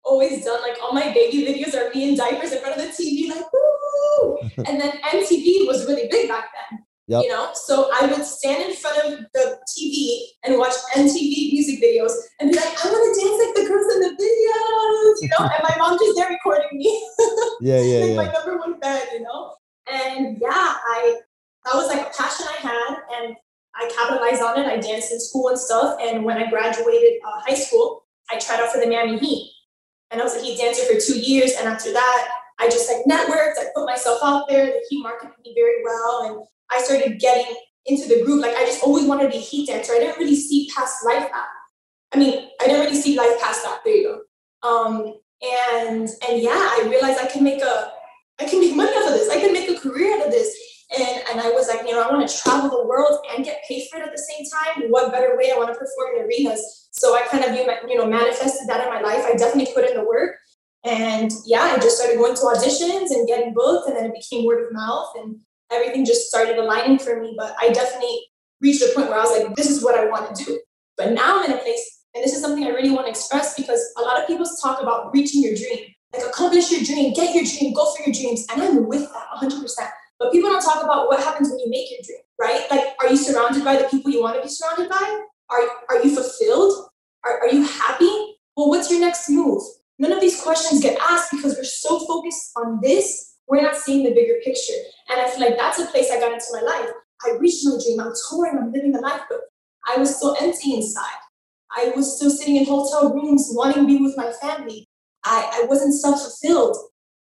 always 0.03 0.45
done. 0.45 0.61
Like 0.61 0.77
all 0.81 0.93
my 0.93 1.13
baby 1.13 1.45
videos 1.45 1.75
are 1.75 1.89
me 1.93 2.09
in 2.09 2.17
diapers 2.17 2.51
in 2.51 2.59
front 2.59 2.79
of 2.79 2.81
the 2.81 2.89
TV, 2.89 3.29
like 3.29 3.45
woo. 3.51 4.37
and 4.67 4.79
then 4.79 4.91
MTV 5.11 5.67
was 5.67 5.85
really 5.87 6.07
big 6.09 6.27
back 6.27 6.45
then. 6.53 6.85
Yep. 7.07 7.23
You 7.23 7.29
know, 7.29 7.49
so 7.53 7.91
I 7.93 8.07
would 8.07 8.25
stand 8.25 8.63
in 8.67 8.75
front 8.75 8.97
of 8.97 9.25
the 9.33 9.59
TV 9.69 10.21
and 10.43 10.57
watch 10.57 10.73
MTV 10.95 11.53
music 11.53 11.79
videos 11.79 12.11
and 12.39 12.49
be 12.49 12.55
like, 12.55 12.65
I 12.65 12.89
want 12.89 13.05
to 13.05 13.21
dance 13.21 13.45
like 13.45 13.55
the 13.55 13.69
girls 13.69 13.93
in 13.93 13.99
the 14.01 14.09
videos, 14.17 15.21
you 15.21 15.29
know. 15.29 15.45
and 15.53 15.63
my 15.63 15.75
mom 15.77 15.99
just 15.99 16.15
there 16.17 16.29
recording 16.29 16.79
me. 16.79 17.09
yeah, 17.61 17.79
yeah, 17.79 17.99
like 17.99 18.09
yeah. 18.09 18.15
My 18.15 18.31
number 18.31 18.57
one 18.57 18.81
fan, 18.81 19.01
you 19.13 19.21
know. 19.21 19.53
And 19.87 20.37
yeah, 20.41 20.49
I 20.51 21.19
that 21.65 21.75
was 21.75 21.87
like 21.89 22.01
a 22.01 22.09
passion 22.17 22.47
I 22.49 22.61
had, 22.61 22.95
and 23.19 23.35
I 23.75 23.89
capitalized 23.95 24.41
on 24.41 24.59
it. 24.59 24.67
I 24.67 24.77
danced 24.77 25.11
in 25.11 25.19
school 25.19 25.49
and 25.49 25.59
stuff. 25.59 25.97
And 26.01 26.23
when 26.23 26.37
I 26.37 26.49
graduated 26.49 27.19
uh, 27.25 27.41
high 27.45 27.55
school, 27.55 28.05
I 28.31 28.39
tried 28.39 28.61
out 28.61 28.71
for 28.71 28.79
the 28.79 28.87
Miami 28.87 29.17
Heat. 29.17 29.51
And 30.11 30.21
I 30.21 30.23
was 30.23 30.35
a 30.35 30.41
Heat 30.41 30.57
dancer 30.57 30.83
for 30.85 30.99
two 30.99 31.19
years. 31.19 31.53
And 31.59 31.67
after 31.67 31.91
that, 31.91 32.27
I 32.59 32.69
just 32.69 32.89
like 32.89 33.05
networked. 33.05 33.59
I 33.59 33.65
put 33.75 33.85
myself 33.85 34.19
out 34.23 34.47
there. 34.47 34.65
The 34.65 34.81
Heat 34.89 35.03
marketed 35.03 35.35
me 35.43 35.53
very 35.55 35.83
well. 35.83 36.23
And 36.23 36.45
I 36.71 36.81
started 36.83 37.19
getting 37.19 37.53
into 37.85 38.07
the 38.07 38.23
group. 38.23 38.41
Like 38.41 38.55
I 38.55 38.65
just 38.65 38.83
always 38.83 39.05
wanted 39.05 39.23
to 39.23 39.29
be 39.29 39.37
a 39.37 39.41
Heat 39.41 39.67
dancer. 39.67 39.93
I 39.93 39.99
didn't 39.99 40.17
really 40.17 40.35
see 40.35 40.69
past 40.75 41.05
life 41.05 41.27
that. 41.31 41.47
I 42.13 42.17
mean, 42.17 42.49
I 42.61 42.65
didn't 42.65 42.85
really 42.85 43.01
see 43.01 43.17
life 43.17 43.41
past 43.41 43.63
that. 43.63 43.81
There 43.83 43.93
you 43.95 44.21
go. 44.63 44.67
Um, 44.67 45.13
and 45.41 46.09
and 46.27 46.41
yeah, 46.41 46.51
I 46.51 46.87
realized 46.89 47.19
I 47.19 47.27
can 47.27 47.43
make 47.43 47.61
a 47.61 47.91
I 48.39 48.45
can 48.45 48.59
make 48.59 48.75
money 48.75 48.91
out 48.95 49.07
of 49.07 49.13
this. 49.13 49.29
I 49.29 49.39
can 49.39 49.53
make 49.53 49.69
a 49.69 49.79
career 49.79 50.15
out 50.17 50.25
of 50.25 50.31
this. 50.31 50.55
And, 50.91 51.23
and 51.31 51.41
I 51.41 51.49
was 51.49 51.67
like, 51.67 51.87
you 51.87 51.93
know, 51.93 52.03
I 52.03 52.11
want 52.11 52.27
to 52.27 52.37
travel 52.37 52.69
the 52.69 52.85
world 52.85 53.19
and 53.33 53.43
get 53.43 53.63
paid 53.67 53.87
for 53.89 53.97
it 53.97 54.05
at 54.05 54.11
the 54.11 54.21
same 54.21 54.45
time. 54.45 54.89
What 54.89 55.11
better 55.11 55.35
way? 55.37 55.51
I 55.51 55.57
want 55.57 55.73
to 55.73 55.79
perform 55.79 56.15
in 56.15 56.25
arenas. 56.25 56.89
So 56.91 57.15
I 57.15 57.23
kind 57.23 57.43
of, 57.43 57.53
you 57.55 57.97
know, 57.97 58.05
manifested 58.05 58.67
that 58.69 58.85
in 58.85 58.93
my 58.93 59.01
life. 59.01 59.25
I 59.25 59.33
definitely 59.35 59.73
put 59.73 59.89
in 59.89 59.97
the 59.97 60.05
work. 60.05 60.35
And 60.83 61.31
yeah, 61.45 61.61
I 61.61 61.77
just 61.77 61.97
started 61.97 62.17
going 62.17 62.35
to 62.35 62.41
auditions 62.41 63.09
and 63.09 63.27
getting 63.27 63.53
booked. 63.53 63.87
And 63.87 63.97
then 63.97 64.05
it 64.05 64.13
became 64.13 64.45
word 64.45 64.65
of 64.65 64.73
mouth 64.73 65.11
and 65.15 65.39
everything 65.71 66.05
just 66.05 66.27
started 66.27 66.57
aligning 66.57 66.99
for 66.99 67.19
me. 67.19 67.35
But 67.37 67.55
I 67.59 67.69
definitely 67.69 68.19
reached 68.61 68.83
a 68.83 68.93
point 68.93 69.09
where 69.09 69.19
I 69.19 69.23
was 69.23 69.37
like, 69.37 69.55
this 69.55 69.69
is 69.69 69.83
what 69.83 69.97
I 69.97 70.05
want 70.05 70.35
to 70.35 70.45
do. 70.45 70.59
But 70.97 71.11
now 71.11 71.39
I'm 71.39 71.51
in 71.51 71.57
a 71.57 71.61
place, 71.61 72.03
and 72.13 72.23
this 72.23 72.33
is 72.33 72.41
something 72.41 72.63
I 72.65 72.69
really 72.69 72.91
want 72.91 73.07
to 73.07 73.11
express 73.11 73.55
because 73.55 73.81
a 73.97 74.01
lot 74.01 74.19
of 74.19 74.27
people 74.27 74.45
talk 74.63 74.81
about 74.81 75.13
reaching 75.13 75.43
your 75.43 75.55
dream, 75.55 75.79
like 76.13 76.23
accomplish 76.23 76.71
your 76.71 76.81
dream, 76.83 77.13
get 77.13 77.35
your 77.35 77.43
dream, 77.43 77.73
go 77.73 77.93
for 77.93 78.03
your 78.03 78.13
dreams. 78.13 78.45
And 78.51 78.61
I'm 78.61 78.87
with 78.87 79.11
that 79.11 79.27
100%. 79.41 79.89
But 80.19 80.31
people 80.31 80.49
don't 80.49 80.61
talk 80.61 80.83
about 80.83 81.07
what 81.07 81.19
happens 81.19 81.49
when 81.49 81.59
you 81.59 81.69
make 81.69 81.91
your 81.91 81.99
dream, 82.03 82.19
right? 82.39 82.65
Like, 82.71 82.95
are 83.01 83.09
you 83.09 83.17
surrounded 83.17 83.63
by 83.63 83.75
the 83.75 83.87
people 83.89 84.11
you 84.11 84.21
want 84.21 84.37
to 84.37 84.41
be 84.41 84.47
surrounded 84.47 84.89
by? 84.89 85.23
Are, 85.49 85.61
are 85.89 86.03
you 86.03 86.15
fulfilled? 86.15 86.87
Are, 87.25 87.39
are 87.39 87.49
you 87.49 87.63
happy? 87.63 88.37
Well, 88.55 88.69
what's 88.69 88.89
your 88.89 89.01
next 89.01 89.29
move? 89.29 89.61
None 89.99 90.11
of 90.11 90.21
these 90.21 90.41
questions 90.41 90.81
get 90.81 90.97
asked 91.01 91.31
because 91.31 91.55
we're 91.55 91.63
so 91.63 91.99
focused 92.05 92.51
on 92.55 92.79
this, 92.81 93.35
we're 93.47 93.61
not 93.61 93.75
seeing 93.75 94.03
the 94.03 94.13
bigger 94.13 94.35
picture. 94.43 94.73
And 95.09 95.19
I 95.19 95.29
feel 95.29 95.41
like 95.41 95.57
that's 95.57 95.79
a 95.79 95.85
place 95.87 96.09
I 96.11 96.19
got 96.19 96.33
into 96.33 96.45
my 96.53 96.61
life. 96.61 96.89
I 97.25 97.37
reached 97.39 97.65
my 97.65 97.77
dream, 97.83 97.99
I'm 97.99 98.13
touring, 98.29 98.57
I'm 98.57 98.71
living 98.71 98.91
the 98.91 99.01
life, 99.01 99.21
but 99.29 99.39
I 99.87 99.97
was 99.97 100.15
still 100.15 100.35
empty 100.39 100.75
inside. 100.75 101.19
I 101.75 101.91
was 101.95 102.15
still 102.15 102.29
sitting 102.29 102.55
in 102.55 102.65
hotel 102.65 103.13
rooms 103.13 103.49
wanting 103.51 103.85
to 103.85 103.87
be 103.87 104.01
with 104.01 104.15
my 104.17 104.31
family. 104.41 104.87
I, 105.25 105.61
I 105.63 105.65
wasn't 105.67 105.93
self 105.93 106.21
fulfilled 106.21 106.77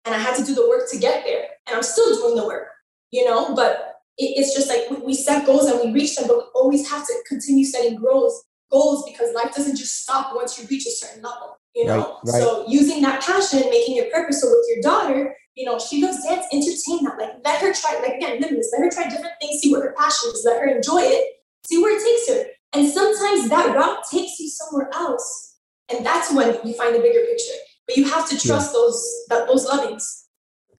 and 0.05 0.13
I 0.13 0.19
had 0.19 0.35
to 0.37 0.43
do 0.43 0.53
the 0.53 0.67
work 0.67 0.89
to 0.91 0.99
get 0.99 1.25
there. 1.25 1.45
And 1.67 1.75
I'm 1.75 1.83
still 1.83 2.13
doing 2.15 2.35
the 2.35 2.45
work 2.45 2.67
you 3.15 3.24
know, 3.29 3.55
but 3.55 3.72
it, 4.17 4.29
it's 4.38 4.53
just 4.55 4.69
like 4.69 4.89
we, 4.89 4.98
we 5.07 5.13
set 5.13 5.45
goals 5.45 5.65
and 5.65 5.79
we 5.84 6.00
reach 6.00 6.15
them, 6.15 6.27
but 6.27 6.38
we 6.38 6.43
always 6.53 6.89
have 6.89 7.05
to 7.05 7.13
continue 7.27 7.65
setting 7.65 7.95
goals 8.01 8.45
goals 8.72 9.05
because 9.10 9.34
life 9.34 9.53
doesn't 9.55 9.77
just 9.77 10.03
stop 10.03 10.36
once 10.36 10.60
you 10.60 10.67
reach 10.67 10.86
a 10.86 10.91
certain 10.91 11.22
level, 11.24 11.57
you 11.75 11.86
know? 11.86 12.19
Right, 12.24 12.34
right. 12.34 12.41
So 12.41 12.65
using 12.67 13.01
that 13.03 13.22
passion, 13.22 13.60
making 13.69 13.98
it 13.98 14.12
purpose. 14.12 14.41
So 14.41 14.48
with 14.50 14.65
your 14.67 14.81
daughter, 14.81 15.36
you 15.55 15.65
know, 15.65 15.79
she 15.79 16.01
loves 16.03 16.24
dance, 16.24 16.45
entertain 16.51 17.05
that. 17.05 17.17
Like 17.17 17.34
let 17.45 17.62
her 17.62 17.74
try, 17.74 18.00
like 18.01 18.17
again, 18.17 18.41
limitless, 18.41 18.72
let 18.74 18.84
her 18.84 18.91
try 18.91 19.03
different 19.10 19.36
things, 19.39 19.62
see 19.62 19.72
what 19.72 19.84
her 19.84 19.95
passion 19.98 20.31
is, 20.34 20.43
let 20.45 20.60
her 20.60 20.67
enjoy 20.67 21.01
it, 21.01 21.24
see 21.65 21.81
where 21.81 21.95
it 21.95 22.03
takes 22.03 22.29
her. 22.29 22.51
And 22.74 22.89
sometimes 22.89 23.50
that 23.50 23.75
route 23.75 24.03
takes 24.12 24.39
you 24.39 24.50
somewhere 24.50 24.89
else. 24.93 25.57
And 25.89 26.05
that's 26.05 26.34
when 26.34 26.60
you 26.65 26.74
find 26.74 26.95
the 26.95 27.00
bigger 27.00 27.25
picture. 27.25 27.60
But 27.88 27.95
you 27.95 28.10
have 28.10 28.27
to 28.29 28.38
trust 28.38 28.74
yeah. 28.74 28.79
those 28.79 29.25
that 29.29 29.48
those 29.48 29.65
lovings. 29.67 30.25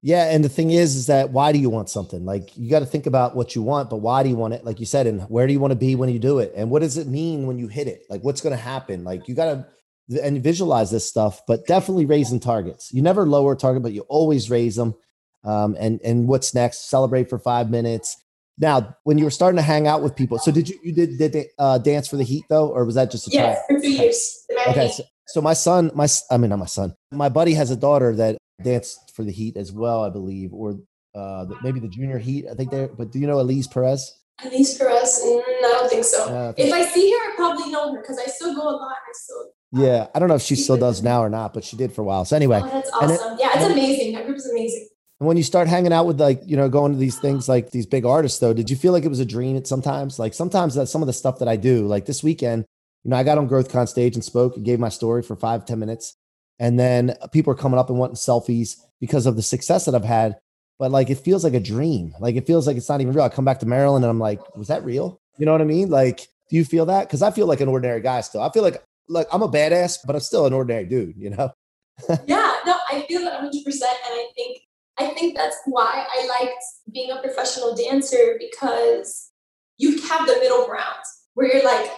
Yeah, 0.07 0.31
and 0.31 0.45
the 0.45 0.49
thing 0.49 0.71
is, 0.71 0.95
is 0.95 1.07
that 1.09 1.31
why 1.31 1.51
do 1.51 1.59
you 1.59 1.69
want 1.69 1.91
something? 1.91 2.25
Like 2.25 2.57
you 2.57 2.71
got 2.71 2.79
to 2.79 2.87
think 2.87 3.07
about 3.07 3.35
what 3.35 3.57
you 3.57 3.63
want, 3.63 3.91
but 3.91 3.97
why 3.97 4.23
do 4.23 4.29
you 4.29 4.37
want 4.37 4.55
it? 4.55 4.65
Like 4.65 4.79
you 4.79 4.87
said, 4.87 5.09
and 5.09 5.23
where 5.23 5.49
do 5.49 5.53
you 5.53 5.59
want 5.59 5.73
to 5.73 5.77
be 5.77 5.97
when 5.97 6.09
you 6.09 6.21
do 6.21 6.39
it? 6.39 6.53
And 6.55 6.71
what 6.71 6.83
does 6.83 6.97
it 6.97 7.09
mean 7.09 7.49
when 7.49 7.59
you 7.59 7.67
hit 7.67 7.89
it? 7.89 8.05
Like 8.09 8.23
what's 8.23 8.41
going 8.41 8.57
to 8.57 8.63
happen? 8.63 9.03
Like 9.03 9.27
you 9.27 9.35
got 9.35 9.47
to 9.47 10.23
and 10.23 10.41
visualize 10.41 10.93
this 10.93 11.09
stuff, 11.09 11.41
but 11.49 11.67
definitely 11.67 12.07
raising 12.07 12.39
targets. 12.39 12.95
You 12.95 13.03
never 13.03 13.27
lower 13.27 13.55
a 13.55 13.57
target, 13.57 13.83
but 13.83 13.95
you 13.95 14.03
always 14.03 14.49
raise 14.49 14.77
them. 14.77 14.95
Um, 15.43 15.77
and 15.77 16.01
and 16.05 16.29
what's 16.29 16.55
next? 16.55 16.89
Celebrate 16.89 17.29
for 17.29 17.41
five 17.41 17.69
minutes. 17.69 18.17
Now, 18.59 18.95
when 19.03 19.19
you 19.19 19.25
were 19.25 19.33
starting 19.33 19.57
to 19.57 19.63
hang 19.63 19.89
out 19.89 20.05
with 20.05 20.15
people, 20.15 20.39
so 20.39 20.53
did 20.53 20.69
you 20.69 20.79
you 20.85 20.93
did 20.93 21.19
did 21.19 21.47
uh, 21.59 21.79
dance 21.79 22.07
for 22.07 22.17
the 22.17 22.23
Heat 22.23 22.45
though, 22.49 22.69
or 22.69 22.85
was 22.85 22.95
that 22.95 23.11
just 23.11 23.27
a 23.27 23.33
yes 23.33 23.59
for 23.69 23.81
two 23.81 23.91
years? 23.91 24.47
Okay, 24.69 24.89
so, 24.89 25.03
so 25.27 25.41
my 25.41 25.53
son, 25.53 25.91
my 25.97 26.07
I 26.31 26.37
mean 26.37 26.51
not 26.51 26.61
my 26.61 26.67
son, 26.67 26.95
my 27.11 27.29
buddy 27.29 27.55
has 27.55 27.73
a 27.73 27.77
daughter 27.77 28.15
that 28.15 28.39
danced 28.63 29.15
for 29.15 29.25
the 29.25 29.33
Heat 29.33 29.57
as 29.57 29.73
well, 29.73 30.05
I 30.05 30.11
believe, 30.11 30.53
or 30.53 30.79
uh, 31.15 31.45
the, 31.45 31.57
maybe 31.63 31.81
the 31.81 31.89
junior 31.89 32.19
Heat. 32.19 32.47
I 32.51 32.55
think 32.55 32.71
there. 32.71 32.89
But 32.89 33.13
do 33.13 33.19
you 33.19 33.27
know 33.27 33.41
Elise 33.41 33.67
Perez? 33.67 34.19
Elise 34.45 34.77
Perez? 34.77 35.23
Mm, 35.25 35.41
I 35.41 35.61
don't 35.61 35.91
think 35.91 36.05
so. 36.05 36.25
Uh, 36.25 36.53
if 36.57 36.73
I 36.73 36.85
see 36.85 37.11
her, 37.11 37.17
I 37.17 37.33
probably 37.37 37.71
know 37.71 37.95
her 37.95 38.01
because 38.01 38.19
I 38.19 38.27
still 38.27 38.55
go 38.55 38.63
a 38.63 38.77
lot. 38.77 38.93
I 38.93 39.13
still. 39.13 39.51
Yeah, 39.73 40.07
I 40.15 40.19
don't 40.19 40.29
know 40.29 40.37
if 40.37 40.43
she 40.43 40.57
still 40.57 40.77
does 40.77 41.03
now 41.03 41.23
or 41.23 41.29
not, 41.29 41.53
but 41.53 41.65
she 41.65 41.77
did 41.77 41.93
for 41.93 42.03
a 42.03 42.05
while. 42.05 42.25
So 42.25 42.37
anyway, 42.37 42.61
oh, 42.63 42.69
that's 42.69 42.91
awesome. 42.93 43.35
It, 43.35 43.41
yeah, 43.41 43.51
it's 43.55 43.71
amazing. 43.71 44.15
That 44.15 44.27
group 44.27 44.39
is 44.39 44.49
amazing. 44.49 44.89
And 45.21 45.27
when 45.27 45.37
you 45.37 45.43
start 45.43 45.67
hanging 45.67 45.93
out 45.93 46.07
with 46.07 46.21
like, 46.21 46.41
you 46.45 46.57
know, 46.57 46.69
going 46.69 46.93
to 46.93 46.99
these 46.99 47.19
things 47.19 47.49
like 47.49 47.71
these 47.71 47.87
big 47.87 48.05
artists 48.05 48.39
though, 48.39 48.53
did 48.53 48.69
you 48.71 48.77
feel 48.77 48.93
like 48.93 49.05
it 49.05 49.09
was 49.09 49.21
a 49.21 49.25
dream 49.25 49.57
at 49.57 49.67
sometimes? 49.67 50.19
Like 50.19 50.35
sometimes 50.35 50.75
that 50.75 50.87
some 50.87 51.03
of 51.03 51.07
the 51.07 51.13
stuff 51.13 51.39
that 51.39 51.49
I 51.49 51.57
do, 51.57 51.87
like 51.87 52.07
this 52.07 52.23
weekend, 52.23 52.65
you 53.03 53.11
know, 53.11 53.17
I 53.17 53.23
got 53.23 53.39
on 53.39 53.49
GrowthCon 53.49 53.89
stage 53.89 54.15
and 54.15 54.25
spoke 54.25 54.57
and 54.57 54.65
gave 54.65 54.79
my 54.79 54.91
story 54.91 55.23
for 55.23 55.35
five 55.35 55.65
ten 55.65 55.79
minutes. 55.79 56.17
And 56.59 56.79
then 56.79 57.15
people 57.33 57.53
are 57.53 57.57
coming 57.57 57.79
up 57.79 57.91
and 57.91 57.99
wanting 57.99 58.17
selfies 58.17 58.77
because 59.01 59.27
of 59.27 59.37
the 59.37 59.43
success 59.43 59.85
that 59.85 59.95
I've 59.95 60.05
had. 60.05 60.39
But 60.79 60.91
like 60.91 61.11
it 61.11 61.17
feels 61.17 61.45
like 61.45 61.55
a 61.55 61.61
dream. 61.61 62.15
Like 62.21 62.37
it 62.37 62.47
feels 62.47 62.67
like 62.67 62.77
it's 62.77 62.89
not 62.89 63.01
even 63.01 63.15
real. 63.15 63.25
I 63.25 63.29
come 63.29 63.45
back 63.45 63.61
to 63.61 63.67
Maryland 63.67 64.05
and 64.05 64.11
I'm 64.11 64.19
like, 64.19 64.57
was 64.57 64.69
that 64.69 64.85
real? 64.85 65.21
You 65.39 65.47
know 65.47 65.53
what 65.53 65.61
I 65.61 65.65
mean? 65.65 65.91
Like, 65.91 66.29
do 66.49 66.57
you 66.57 66.65
feel 66.65 66.87
that? 66.87 67.07
Because 67.07 67.23
I 67.23 67.31
feel 67.31 67.47
like 67.47 67.61
an 67.61 67.69
ordinary 67.69 68.01
guy 68.01 68.21
still. 68.21 68.43
I 68.43 68.51
feel 68.51 68.63
like 68.63 68.83
like 69.09 69.27
I'm 69.33 69.43
a 69.43 69.49
badass, 69.49 69.99
but 70.05 70.17
I'm 70.17 70.21
still 70.21 70.47
an 70.47 70.53
ordinary 70.53 70.85
dude, 70.85 71.17
you 71.17 71.31
know? 71.31 71.51
yeah, 72.27 72.57
no, 72.67 72.77
I 72.91 73.05
feel 73.09 73.21
that 73.23 73.43
100 73.43 73.65
percent 73.65 73.97
and 74.07 74.15
I 74.15 74.27
think 74.35 74.59
I 74.99 75.07
think 75.09 75.37
that's 75.37 75.57
why 75.67 76.07
I 76.11 76.27
liked 76.27 76.63
being 76.93 77.11
a 77.11 77.21
professional 77.21 77.75
dancer 77.75 78.39
because 78.39 79.31
you 79.79 80.01
have 80.03 80.27
the 80.27 80.37
middle 80.41 80.67
ground 80.67 81.05
where 81.35 81.53
you're 81.53 81.65
like 81.65 81.91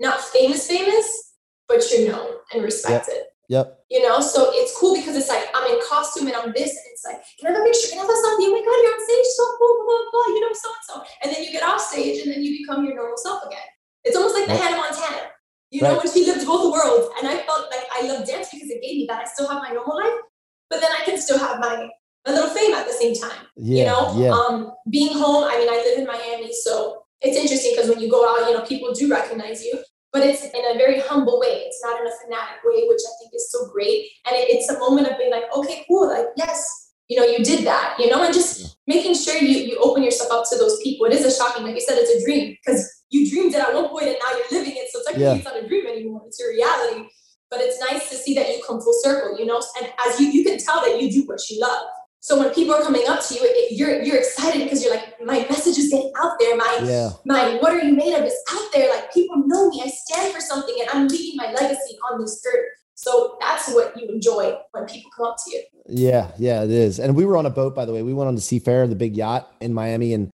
not 0.00 0.20
famous 0.20 0.66
famous, 0.66 1.34
but 1.66 1.82
you're 1.90 2.10
known 2.10 2.34
and 2.52 2.62
respected. 2.62 3.24
Yep. 3.48 3.66
Yep. 3.66 3.77
You 3.88 4.04
know, 4.04 4.20
so 4.20 4.52
it's 4.52 4.76
cool 4.76 4.94
because 4.94 5.16
it's 5.16 5.32
like 5.32 5.48
I'm 5.54 5.64
in 5.72 5.80
costume 5.88 6.28
and 6.28 6.36
I'm 6.36 6.52
this, 6.52 6.76
and 6.76 6.86
it's 6.92 7.04
like, 7.08 7.24
can 7.40 7.48
I 7.48 7.56
have 7.56 7.64
a 7.64 7.64
picture? 7.64 7.88
Can 7.88 7.98
I 7.98 8.04
have 8.04 8.12
a 8.12 8.20
selfie? 8.20 8.44
Oh 8.44 8.52
my 8.52 8.60
god, 8.60 8.78
you're 8.84 8.92
on 8.92 9.00
stage, 9.00 9.28
so 9.32 9.44
cool, 9.56 9.72
blah 9.80 9.86
blah 9.88 10.10
blah. 10.12 10.26
You 10.28 10.40
know, 10.44 10.52
so 10.52 10.68
and 10.68 10.84
so, 10.84 10.94
and 11.24 11.28
then 11.32 11.40
you 11.42 11.50
get 11.52 11.64
off 11.64 11.80
stage, 11.80 12.20
and 12.20 12.28
then 12.28 12.44
you 12.44 12.60
become 12.60 12.84
your 12.84 12.94
normal 12.94 13.16
self 13.16 13.48
again. 13.48 13.64
It's 14.04 14.16
almost 14.16 14.36
like 14.36 14.46
the 14.46 14.56
Hannah 14.56 14.76
Montana. 14.76 15.32
You 15.70 15.82
know, 15.82 15.96
when 15.96 16.08
she 16.12 16.24
lived 16.24 16.44
both 16.44 16.72
worlds, 16.72 17.08
and 17.16 17.28
I 17.28 17.40
felt 17.48 17.72
like 17.72 17.84
I 17.96 18.08
love 18.08 18.28
dance 18.28 18.48
because 18.52 18.68
it 18.68 18.80
gave 18.84 18.96
me 19.00 19.06
that. 19.08 19.24
I 19.24 19.28
still 19.28 19.48
have 19.48 19.62
my 19.62 19.72
normal 19.72 19.96
life, 19.96 20.20
but 20.68 20.80
then 20.80 20.92
I 20.92 21.04
can 21.04 21.20
still 21.20 21.38
have 21.38 21.60
my 21.60 21.88
a 22.26 22.32
little 22.32 22.50
fame 22.50 22.74
at 22.74 22.86
the 22.86 22.92
same 22.92 23.14
time. 23.16 23.48
Yeah, 23.56 23.78
you 23.78 23.84
know, 23.88 24.20
yeah. 24.20 24.32
um, 24.36 24.72
being 24.90 25.16
home. 25.16 25.44
I 25.48 25.56
mean, 25.56 25.68
I 25.68 25.80
live 25.80 25.98
in 25.98 26.06
Miami, 26.06 26.52
so 26.52 27.04
it's 27.20 27.36
interesting 27.36 27.72
because 27.72 27.88
when 27.88 28.00
you 28.00 28.10
go 28.10 28.28
out, 28.28 28.48
you 28.48 28.54
know, 28.56 28.64
people 28.64 28.92
do 28.92 29.10
recognize 29.10 29.64
you 29.64 29.80
but 30.12 30.22
it's 30.22 30.42
in 30.42 30.64
a 30.64 30.78
very 30.78 31.00
humble 31.00 31.38
way. 31.38 31.64
It's 31.66 31.80
not 31.84 32.00
in 32.00 32.06
a 32.06 32.10
fanatic 32.24 32.64
way, 32.64 32.86
which 32.88 33.00
I 33.06 33.12
think 33.20 33.32
is 33.34 33.50
so 33.50 33.68
great. 33.72 34.08
And 34.26 34.36
it, 34.36 34.48
it's 34.48 34.68
a 34.70 34.78
moment 34.78 35.08
of 35.08 35.18
being 35.18 35.30
like, 35.30 35.44
okay, 35.54 35.84
cool, 35.88 36.08
like 36.08 36.26
yes, 36.36 36.92
you 37.08 37.18
know, 37.18 37.26
you 37.26 37.44
did 37.44 37.66
that, 37.66 37.96
you 37.98 38.10
know, 38.10 38.22
and 38.22 38.32
just 38.32 38.76
making 38.86 39.14
sure 39.14 39.36
you 39.36 39.58
you 39.58 39.78
open 39.78 40.02
yourself 40.02 40.30
up 40.30 40.44
to 40.50 40.58
those 40.58 40.80
people. 40.82 41.06
It 41.06 41.12
is 41.12 41.24
a 41.24 41.32
shocking, 41.36 41.64
like 41.64 41.74
you 41.74 41.80
said, 41.80 41.98
it's 41.98 42.22
a 42.22 42.24
dream 42.24 42.56
because 42.64 42.86
you 43.10 43.28
dreamed 43.30 43.54
it 43.54 43.60
at 43.60 43.74
one 43.74 43.88
point 43.88 44.08
and 44.08 44.16
now 44.22 44.36
you're 44.36 44.60
living 44.60 44.76
it. 44.76 44.88
So 44.92 45.00
technically, 45.04 45.24
yeah. 45.24 45.34
it's 45.34 45.44
not 45.44 45.62
a 45.62 45.66
dream 45.66 45.86
anymore; 45.86 46.22
it's 46.26 46.38
your 46.38 46.50
reality. 46.50 47.08
But 47.50 47.60
it's 47.62 47.80
nice 47.80 48.10
to 48.10 48.16
see 48.16 48.34
that 48.34 48.48
you 48.48 48.62
come 48.66 48.78
full 48.80 48.92
circle, 49.00 49.38
you 49.38 49.46
know, 49.46 49.62
and 49.80 49.90
as 50.06 50.20
you 50.20 50.28
you 50.28 50.44
can 50.44 50.58
tell 50.58 50.82
that 50.82 51.00
you 51.00 51.10
do 51.10 51.26
what 51.26 51.40
you 51.48 51.60
love. 51.60 51.86
So 52.20 52.38
when 52.38 52.52
people 52.52 52.74
are 52.74 52.82
coming 52.82 53.04
up 53.08 53.24
to 53.26 53.34
you, 53.34 53.40
it, 53.42 53.72
you're 53.72 54.02
you're 54.02 54.18
excited 54.18 54.64
because 54.64 54.82
you're 54.82 54.94
like, 54.94 55.14
my 55.24 55.46
message 55.48 55.78
is 55.78 55.88
getting 55.90 56.12
out 56.20 56.32
there. 56.40 56.56
My 56.56 56.80
yeah. 56.82 57.10
my 57.24 57.56
what 57.60 57.72
are 57.72 57.80
you 57.80 57.94
made 57.94 58.14
of 58.14 58.24
is 58.24 58.36
out 58.50 58.68
there. 58.74 58.90
Like 58.90 59.12
people 59.12 59.36
know 59.46 59.70
me. 59.70 59.82
I 59.84 59.88
stand 59.88 60.34
for 60.34 60.40
something, 60.40 60.74
and 60.80 60.90
I'm 60.90 61.08
leaving 61.08 61.36
my 61.36 61.52
legacy 61.52 61.96
on 62.10 62.20
this 62.20 62.42
earth. 62.46 62.66
So 62.94 63.36
that's 63.40 63.68
what 63.72 63.96
you 63.96 64.08
enjoy 64.08 64.58
when 64.72 64.84
people 64.86 65.10
come 65.16 65.26
up 65.26 65.36
to 65.44 65.50
you. 65.52 65.62
Yeah, 65.88 66.32
yeah, 66.36 66.64
it 66.64 66.70
is. 66.70 66.98
And 66.98 67.14
we 67.14 67.24
were 67.24 67.36
on 67.36 67.46
a 67.46 67.50
boat, 67.50 67.74
by 67.74 67.84
the 67.84 67.92
way. 67.92 68.02
We 68.02 68.12
went 68.12 68.26
on 68.26 68.34
the 68.34 68.40
Seafarer, 68.40 68.88
the 68.88 68.96
big 68.96 69.16
yacht 69.16 69.52
in 69.60 69.72
Miami, 69.72 70.14
and 70.14 70.30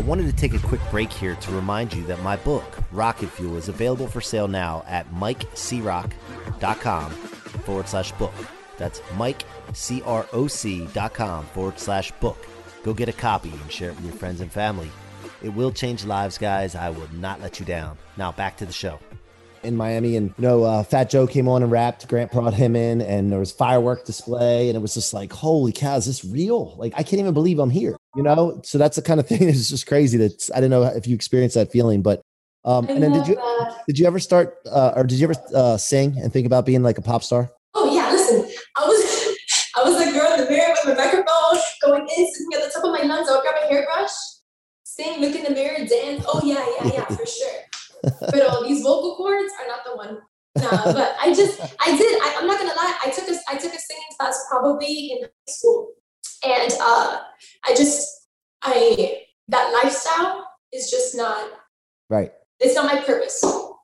I 0.00 0.02
wanted 0.04 0.26
to 0.26 0.32
take 0.32 0.54
a 0.54 0.58
quick 0.58 0.80
break 0.90 1.12
here 1.12 1.36
to 1.36 1.52
remind 1.52 1.94
you 1.94 2.02
that 2.06 2.20
my 2.22 2.36
book, 2.36 2.78
Rocket 2.90 3.28
Fuel, 3.28 3.56
is 3.56 3.68
available 3.68 4.08
for 4.08 4.20
sale 4.20 4.48
now 4.48 4.82
at 4.88 5.08
mikecroc.com 5.12 6.10
forward 7.10 7.88
slash 7.88 8.10
book. 8.12 8.34
That's 8.80 9.00
Mike 9.16 9.44
croc.com 9.72 11.44
forward 11.46 11.78
slash 11.78 12.10
book. 12.12 12.48
Go 12.82 12.94
get 12.94 13.08
a 13.08 13.12
copy 13.12 13.50
and 13.50 13.70
share 13.70 13.90
it 13.90 13.96
with 13.96 14.06
your 14.06 14.14
friends 14.14 14.40
and 14.40 14.50
family. 14.50 14.90
It 15.42 15.50
will 15.50 15.70
change 15.70 16.04
lives, 16.04 16.38
guys. 16.38 16.74
I 16.74 16.88
will 16.88 17.08
not 17.12 17.40
let 17.42 17.60
you 17.60 17.66
down. 17.66 17.98
Now 18.16 18.32
back 18.32 18.56
to 18.56 18.66
the 18.66 18.72
show. 18.72 18.98
In 19.62 19.76
Miami, 19.76 20.16
and 20.16 20.32
you 20.38 20.42
know, 20.42 20.64
uh, 20.64 20.82
Fat 20.82 21.10
Joe 21.10 21.26
came 21.26 21.46
on 21.46 21.62
and 21.62 21.70
rapped. 21.70 22.08
Grant 22.08 22.32
brought 22.32 22.54
him 22.54 22.74
in, 22.74 23.02
and 23.02 23.30
there 23.30 23.38
was 23.38 23.52
firework 23.52 24.06
display, 24.06 24.70
and 24.70 24.76
it 24.76 24.80
was 24.80 24.94
just 24.94 25.12
like, 25.12 25.30
holy 25.30 25.70
cow, 25.70 25.96
is 25.96 26.06
this 26.06 26.24
real? 26.24 26.74
Like, 26.78 26.94
I 26.96 27.02
can't 27.02 27.20
even 27.20 27.34
believe 27.34 27.58
I'm 27.58 27.68
here. 27.68 27.94
You 28.16 28.22
know, 28.22 28.62
so 28.64 28.78
that's 28.78 28.96
the 28.96 29.02
kind 29.02 29.20
of 29.20 29.26
thing 29.28 29.46
that's 29.46 29.68
just 29.68 29.86
crazy. 29.86 30.16
That 30.16 30.48
I 30.54 30.62
don't 30.62 30.70
know 30.70 30.84
if 30.84 31.06
you 31.06 31.14
experienced 31.14 31.56
that 31.56 31.70
feeling, 31.70 32.00
but 32.00 32.22
um, 32.64 32.88
and 32.88 33.02
then 33.02 33.12
did 33.12 33.26
you 33.26 33.34
that. 33.34 33.82
did 33.86 33.98
you 33.98 34.06
ever 34.06 34.18
start 34.18 34.56
uh, 34.70 34.92
or 34.96 35.04
did 35.04 35.18
you 35.18 35.28
ever 35.28 35.40
uh, 35.54 35.76
sing 35.76 36.16
and 36.18 36.32
think 36.32 36.46
about 36.46 36.64
being 36.64 36.82
like 36.82 36.96
a 36.96 37.02
pop 37.02 37.22
star? 37.22 37.50
Oh 37.74 37.94
yeah, 37.94 38.10
listen, 38.10 38.50
I 38.76 38.86
was 38.86 39.36
I 39.76 39.82
was 39.84 40.04
the 40.04 40.12
girl 40.12 40.32
in 40.32 40.44
the 40.44 40.50
mirror 40.50 40.74
with 40.84 40.96
my 40.96 41.04
microphone, 41.04 41.60
going 41.82 42.02
in, 42.02 42.32
sitting 42.32 42.54
at 42.54 42.62
the 42.62 42.70
top 42.74 42.84
of 42.84 42.92
my 42.92 43.02
lungs. 43.02 43.28
I 43.28 43.34
would 43.34 43.42
grab 43.42 43.54
a 43.64 43.66
hairbrush, 43.66 44.10
sing, 44.84 45.20
look 45.20 45.34
in 45.34 45.44
the 45.44 45.50
mirror, 45.50 45.78
dance. 45.86 46.24
Oh 46.26 46.40
yeah, 46.44 46.64
yeah, 46.78 46.92
yeah, 46.94 47.04
for 47.04 47.26
sure. 47.38 47.60
but 48.20 48.46
all 48.46 48.66
these 48.66 48.82
vocal 48.82 49.16
cords 49.16 49.52
are 49.60 49.68
not 49.68 49.84
the 49.84 49.96
one. 49.96 50.18
Nah, 50.56 50.92
but 50.92 51.16
I 51.20 51.32
just, 51.32 51.60
I 51.80 51.96
did. 51.96 52.20
I, 52.22 52.40
am 52.40 52.46
not 52.46 52.58
gonna 52.58 52.74
lie. 52.74 52.98
I 53.04 53.10
took 53.10 53.28
a, 53.28 53.36
I 53.48 53.54
took 53.54 53.72
a 53.72 53.78
singing 53.78 54.02
class 54.18 54.46
probably 54.50 55.12
in 55.12 55.22
high 55.22 55.30
school, 55.48 55.92
and 56.44 56.72
uh, 56.80 57.20
I 57.64 57.74
just, 57.76 58.26
I 58.62 59.22
that 59.48 59.72
lifestyle 59.82 60.48
is 60.72 60.90
just 60.90 61.16
not 61.16 61.50
right. 62.08 62.32
It's 62.58 62.74
not 62.74 62.92
my 62.92 63.00
purpose. 63.00 63.42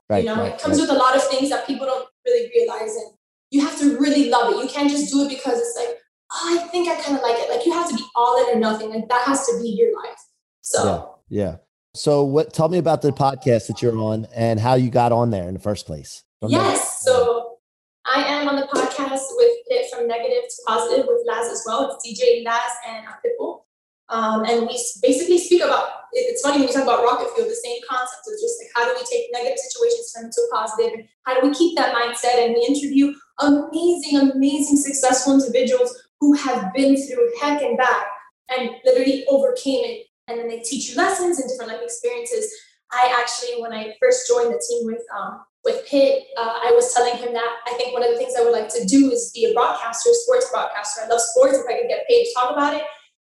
Right, 0.08 0.22
you 0.22 0.30
know, 0.30 0.36
right, 0.36 0.52
it 0.52 0.60
comes 0.60 0.78
right. 0.78 0.88
with 0.88 0.96
a 0.96 0.98
lot 0.98 1.16
of 1.16 1.24
things 1.24 1.50
that 1.50 1.66
people 1.66 1.86
don't 1.86 2.08
really 2.26 2.50
realize, 2.54 2.94
and 2.94 3.12
you 3.50 3.60
have 3.60 3.78
to 3.78 3.98
really 3.98 4.28
love 4.28 4.52
it. 4.52 4.62
You 4.62 4.68
can't 4.68 4.90
just 4.90 5.12
do 5.12 5.24
it 5.24 5.28
because 5.28 5.58
it's 5.58 5.76
like, 5.76 5.98
oh, 6.32 6.58
I 6.60 6.68
think 6.68 6.88
I 6.88 7.00
kind 7.00 7.16
of 7.16 7.22
like 7.22 7.36
it. 7.38 7.50
Like 7.50 7.66
you 7.66 7.72
have 7.72 7.88
to 7.88 7.94
be 7.94 8.04
all 8.14 8.42
in 8.42 8.56
or 8.56 8.60
nothing. 8.60 8.90
Like 8.90 9.08
that 9.08 9.24
has 9.26 9.46
to 9.46 9.58
be 9.60 9.68
your 9.68 9.94
life. 10.02 10.18
So 10.62 11.16
yeah, 11.28 11.42
yeah. 11.42 11.56
So 11.94 12.24
what? 12.24 12.52
Tell 12.52 12.68
me 12.68 12.78
about 12.78 13.02
the 13.02 13.12
podcast 13.12 13.68
that 13.68 13.82
you're 13.82 13.98
on 13.98 14.26
and 14.34 14.60
how 14.60 14.74
you 14.74 14.90
got 14.90 15.12
on 15.12 15.30
there 15.30 15.48
in 15.48 15.54
the 15.54 15.60
first 15.60 15.86
place. 15.86 16.24
Yes. 16.42 17.04
There. 17.04 17.14
So 17.14 17.58
I 18.04 18.22
am 18.22 18.48
on 18.48 18.56
the 18.56 18.66
podcast 18.66 19.22
with 19.36 19.52
Pit 19.68 19.86
from 19.92 20.06
Negative 20.06 20.44
to 20.48 20.56
Positive 20.66 21.06
with 21.08 21.22
Laz 21.26 21.50
as 21.50 21.64
well. 21.66 21.90
It's 21.90 22.06
DJ 22.06 22.44
Laz 22.44 22.72
and 22.86 23.06
Pitbull. 23.24 23.62
Um, 24.08 24.44
and 24.44 24.60
we 24.62 24.78
basically 25.02 25.38
speak 25.38 25.64
about 25.64 25.88
it's 26.12 26.40
funny 26.40 26.58
when 26.58 26.68
you 26.68 26.72
talk 26.72 26.84
about 26.84 27.02
rocket 27.02 27.28
fuel, 27.34 27.48
the 27.48 27.54
same 27.54 27.78
concept 27.88 28.22
of 28.26 28.34
just 28.40 28.62
like 28.62 28.70
how 28.74 28.84
do 28.86 28.94
we 28.94 29.04
take 29.04 29.28
negative 29.32 29.58
situations 29.58 30.12
turn 30.12 30.26
into 30.26 30.40
positive 30.52 30.92
and 30.94 31.08
how 31.24 31.38
do 31.38 31.46
we 31.46 31.52
keep 31.54 31.76
that 31.76 31.94
mindset 31.94 32.38
and 32.38 32.54
we 32.54 32.64
interview 32.64 33.12
amazing, 33.40 34.30
amazing 34.32 34.76
successful 34.76 35.34
individuals 35.34 36.05
who 36.20 36.32
have 36.34 36.72
been 36.74 36.96
through 36.96 37.30
heck 37.40 37.62
and 37.62 37.76
back 37.76 38.06
and 38.48 38.70
literally 38.84 39.24
overcame 39.28 39.84
it. 39.84 40.06
And 40.28 40.38
then 40.38 40.48
they 40.48 40.60
teach 40.60 40.90
you 40.90 40.96
lessons 40.96 41.38
and 41.38 41.48
different 41.48 41.72
life 41.72 41.82
experiences. 41.82 42.52
I 42.92 43.14
actually, 43.18 43.60
when 43.60 43.72
I 43.72 43.94
first 44.00 44.28
joined 44.28 44.52
the 44.52 44.62
team 44.68 44.86
with 44.86 45.02
um, 45.16 45.40
with 45.64 45.84
Pit, 45.86 46.22
uh, 46.38 46.60
I 46.62 46.70
was 46.72 46.94
telling 46.94 47.16
him 47.16 47.32
that 47.32 47.56
I 47.66 47.72
think 47.74 47.92
one 47.92 48.04
of 48.04 48.10
the 48.10 48.16
things 48.16 48.34
I 48.38 48.44
would 48.44 48.52
like 48.52 48.68
to 48.68 48.84
do 48.86 49.10
is 49.10 49.32
be 49.34 49.50
a 49.50 49.52
broadcaster, 49.52 50.10
a 50.10 50.14
sports 50.14 50.48
broadcaster. 50.50 51.02
I 51.02 51.08
love 51.08 51.20
sports. 51.20 51.58
If 51.58 51.66
I 51.66 51.80
could 51.80 51.88
get 51.88 52.06
paid 52.08 52.24
to 52.24 52.34
talk 52.34 52.52
about 52.52 52.74
it, 52.74 52.84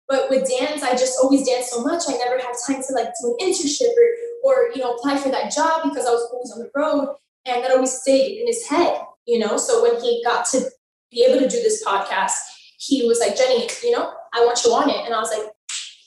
but 0.09 0.31
with 0.31 0.49
dance, 0.49 0.83
I 0.83 0.93
just 0.93 1.19
always 1.23 1.47
danced 1.47 1.71
so 1.71 1.83
much. 1.83 2.05
I 2.09 2.13
never 2.13 2.39
had 2.39 2.55
time 2.67 2.83
to 2.83 2.95
like 2.95 3.13
do 3.21 3.37
an 3.39 3.49
internship 3.49 3.91
or, 3.91 4.53
or 4.53 4.71
you 4.75 4.81
know, 4.81 4.95
apply 4.95 5.19
for 5.19 5.29
that 5.31 5.53
job 5.53 5.83
because 5.83 6.07
I 6.07 6.11
was 6.11 6.29
always 6.33 6.53
on 6.53 6.61
the 6.61 6.71
road. 6.75 7.17
And 7.45 7.63
that 7.63 7.73
always 7.73 7.93
stayed 7.93 8.41
in 8.41 8.47
his 8.47 8.67
head, 8.67 9.01
you 9.27 9.39
know. 9.39 9.57
So 9.57 9.83
when 9.83 10.01
he 10.01 10.23
got 10.25 10.47
to 10.51 10.71
be 11.11 11.25
able 11.25 11.41
to 11.41 11.49
do 11.49 11.63
this 11.63 11.85
podcast, 11.85 12.37
he 12.79 13.07
was 13.07 13.21
like, 13.21 13.37
Jenny, 13.37 13.69
you 13.83 13.91
know, 13.91 14.13
I 14.33 14.45
want 14.45 14.65
you 14.65 14.73
on 14.73 14.89
it. 14.89 15.05
And 15.05 15.15
I 15.15 15.21
was 15.21 15.31
like, 15.31 15.47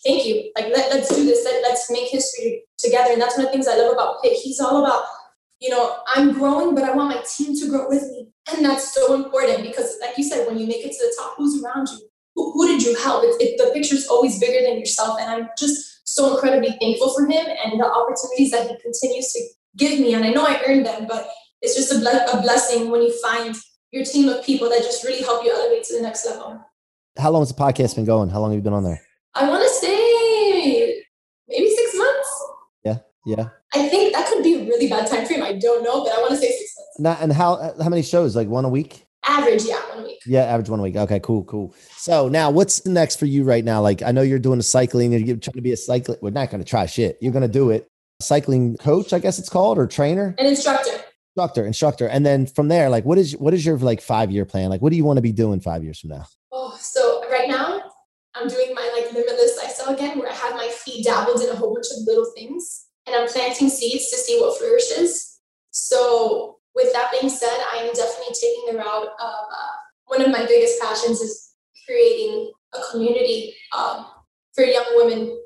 thank 0.03 0.25
you. 0.25 0.51
Like, 0.55 0.73
let, 0.75 0.91
let's 0.91 1.09
do 1.09 1.23
this. 1.23 1.45
Let, 1.45 1.61
let's 1.61 1.91
make 1.91 2.09
history 2.09 2.63
together. 2.77 3.13
And 3.13 3.21
that's 3.21 3.37
one 3.37 3.45
of 3.45 3.51
the 3.51 3.53
things 3.53 3.67
I 3.67 3.77
love 3.77 3.93
about 3.93 4.21
Pit. 4.23 4.33
He's 4.33 4.59
all 4.59 4.83
about, 4.83 5.03
you 5.59 5.69
know, 5.69 5.97
I'm 6.07 6.33
growing, 6.33 6.73
but 6.73 6.83
I 6.83 6.95
want 6.95 7.15
my 7.15 7.21
team 7.21 7.55
to 7.59 7.69
grow 7.69 7.87
with 7.87 8.03
me. 8.09 8.29
And 8.51 8.65
that's 8.65 8.93
so 8.93 9.13
important 9.13 9.61
because, 9.61 9.97
like 10.01 10.17
you 10.17 10.23
said, 10.23 10.47
when 10.47 10.57
you 10.57 10.65
make 10.65 10.83
it 10.83 10.91
to 10.91 10.97
the 10.97 11.15
top, 11.19 11.35
who's 11.37 11.63
around 11.63 11.87
you? 11.89 12.09
who, 12.35 12.51
who 12.53 12.67
did 12.67 12.83
you 12.83 12.95
help? 12.97 13.23
It, 13.23 13.35
it, 13.39 13.57
the 13.57 13.71
picture's 13.73 14.07
always 14.07 14.39
bigger 14.39 14.65
than 14.65 14.79
yourself. 14.79 15.17
And 15.19 15.29
I'm 15.29 15.49
just 15.57 16.07
so 16.07 16.33
incredibly 16.33 16.75
thankful 16.79 17.13
for 17.13 17.25
him 17.25 17.45
and 17.63 17.79
the 17.79 17.85
opportunities 17.85 18.51
that 18.51 18.67
he 18.67 18.77
continues 18.81 19.31
to 19.33 19.41
give 19.77 19.99
me. 19.99 20.13
And 20.13 20.25
I 20.25 20.29
know 20.29 20.45
I 20.45 20.61
earned 20.67 20.85
them, 20.85 21.07
but 21.07 21.29
it's 21.61 21.75
just 21.75 21.93
a, 21.93 21.99
ble- 21.99 22.39
a 22.39 22.41
blessing 22.41 22.89
when 22.89 23.01
you 23.01 23.13
find 23.21 23.55
your 23.91 24.05
team 24.05 24.29
of 24.29 24.43
people 24.45 24.69
that 24.69 24.79
just 24.79 25.03
really 25.03 25.21
help 25.21 25.43
you 25.43 25.51
elevate 25.51 25.83
to 25.85 25.95
the 25.95 26.01
next 26.01 26.25
level. 26.25 26.63
How 27.17 27.29
long 27.29 27.41
has 27.41 27.49
the 27.49 27.61
podcast 27.61 27.95
been 27.95 28.05
going? 28.05 28.29
How 28.29 28.39
long 28.39 28.51
have 28.51 28.57
you 28.57 28.63
been 28.63 28.73
on 28.73 28.83
there? 28.83 29.01
I 29.35 29.47
want 29.47 29.63
to 29.63 29.69
say 29.69 31.03
maybe 31.47 31.69
six 31.69 31.97
months. 31.97 32.43
Yeah, 32.83 32.97
yeah. 33.25 33.49
I 33.73 33.87
think 33.89 34.13
that 34.13 34.27
could 34.27 34.43
be 34.43 34.55
a 34.55 34.59
really 34.65 34.89
bad 34.89 35.07
time 35.07 35.25
frame. 35.25 35.43
I 35.43 35.53
don't 35.53 35.83
know, 35.83 36.03
but 36.03 36.13
I 36.13 36.19
want 36.19 36.31
to 36.31 36.37
say 36.37 36.49
six 36.49 36.73
months. 36.77 36.99
Now, 36.99 37.23
and 37.23 37.33
how 37.33 37.73
how 37.81 37.89
many 37.89 38.01
shows? 38.01 38.35
Like 38.35 38.47
one 38.47 38.65
a 38.65 38.69
week? 38.69 39.05
Average, 39.25 39.63
yeah, 39.65 39.79
one 39.89 39.99
a 39.99 40.07
week. 40.07 40.19
Yeah, 40.25 40.43
average 40.43 40.69
one 40.69 40.81
week. 40.81 40.95
Okay, 40.95 41.19
cool, 41.19 41.43
cool. 41.43 41.75
So 41.91 42.27
now, 42.27 42.49
what's 42.49 42.85
next 42.85 43.17
for 43.17 43.25
you 43.25 43.43
right 43.43 43.63
now? 43.63 43.81
Like, 43.81 44.01
I 44.01 44.11
know 44.11 44.21
you're 44.21 44.39
doing 44.39 44.57
the 44.57 44.63
cycling. 44.63 45.11
You're 45.11 45.37
trying 45.37 45.53
to 45.53 45.61
be 45.61 45.73
a 45.73 45.77
cyclist. 45.77 46.21
We're 46.23 46.31
not 46.31 46.49
going 46.49 46.63
to 46.63 46.69
try 46.69 46.85
shit. 46.85 47.17
You're 47.21 47.33
going 47.33 47.43
to 47.43 47.47
do 47.47 47.69
it. 47.69 47.87
Cycling 48.19 48.77
coach, 48.77 49.13
I 49.13 49.19
guess 49.19 49.37
it's 49.39 49.49
called, 49.49 49.77
or 49.77 49.87
trainer. 49.87 50.35
An 50.37 50.45
instructor. 50.45 51.00
Instructor, 51.35 51.65
instructor, 51.65 52.07
and 52.07 52.25
then 52.25 52.45
from 52.45 52.67
there, 52.67 52.89
like, 52.89 53.05
what 53.05 53.17
is 53.17 53.37
what 53.37 53.53
is 53.53 53.65
your 53.65 53.77
like 53.77 54.01
five 54.01 54.31
year 54.31 54.43
plan? 54.43 54.69
Like, 54.69 54.81
what 54.81 54.89
do 54.89 54.97
you 54.97 55.05
want 55.05 55.17
to 55.17 55.21
be 55.21 55.31
doing 55.31 55.61
five 55.61 55.83
years 55.83 55.99
from 55.99 56.09
now? 56.09 56.25
Oh, 56.51 56.77
so 56.79 57.23
right 57.29 57.47
now 57.47 57.81
I'm 58.35 58.49
doing 58.49 58.73
my 58.73 58.89
like 58.93 59.13
limitless 59.13 59.57
lifestyle 59.57 59.93
again, 59.93 60.19
where 60.19 60.29
I 60.29 60.35
have 60.35 60.55
my 60.55 60.67
feet 60.67 61.05
dabbled 61.05 61.41
in 61.41 61.49
a 61.49 61.55
whole 61.55 61.73
bunch 61.73 61.87
of 61.91 62.03
little 62.05 62.29
things, 62.35 62.85
and 63.07 63.15
I'm 63.15 63.29
planting 63.29 63.69
seeds 63.69 64.09
to 64.09 64.17
see 64.17 64.39
what 64.41 64.57
flourishes. 64.57 65.39
So 65.71 66.57
with 66.75 66.91
that 66.93 67.11
being 67.11 67.29
said, 67.29 67.57
I 67.73 67.77
am 67.77 67.93
definitely 67.93 68.33
taking 68.33 68.65
the 68.67 68.77
route 68.77 69.07
of 69.07 69.33
uh, 69.51 69.71
one 70.07 70.21
of 70.21 70.31
my 70.31 70.45
biggest 70.45 70.81
passions 70.81 71.21
is 71.21 71.53
creating 71.85 72.51
a 72.73 72.79
community 72.91 73.55
um, 73.77 74.05
for 74.53 74.63
young 74.63 74.85
women 74.95 75.37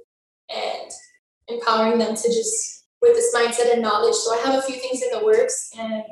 and 0.50 0.92
empowering 1.48 2.00
them 2.00 2.16
to 2.16 2.28
just 2.28 2.85
with 3.06 3.16
this 3.16 3.34
mindset 3.36 3.72
and 3.74 3.82
knowledge. 3.82 4.16
So 4.16 4.34
I 4.34 4.38
have 4.46 4.56
a 4.58 4.62
few 4.64 4.76
things 4.78 5.02
in 5.02 5.10
the 5.18 5.24
works, 5.24 5.70
and 5.78 6.04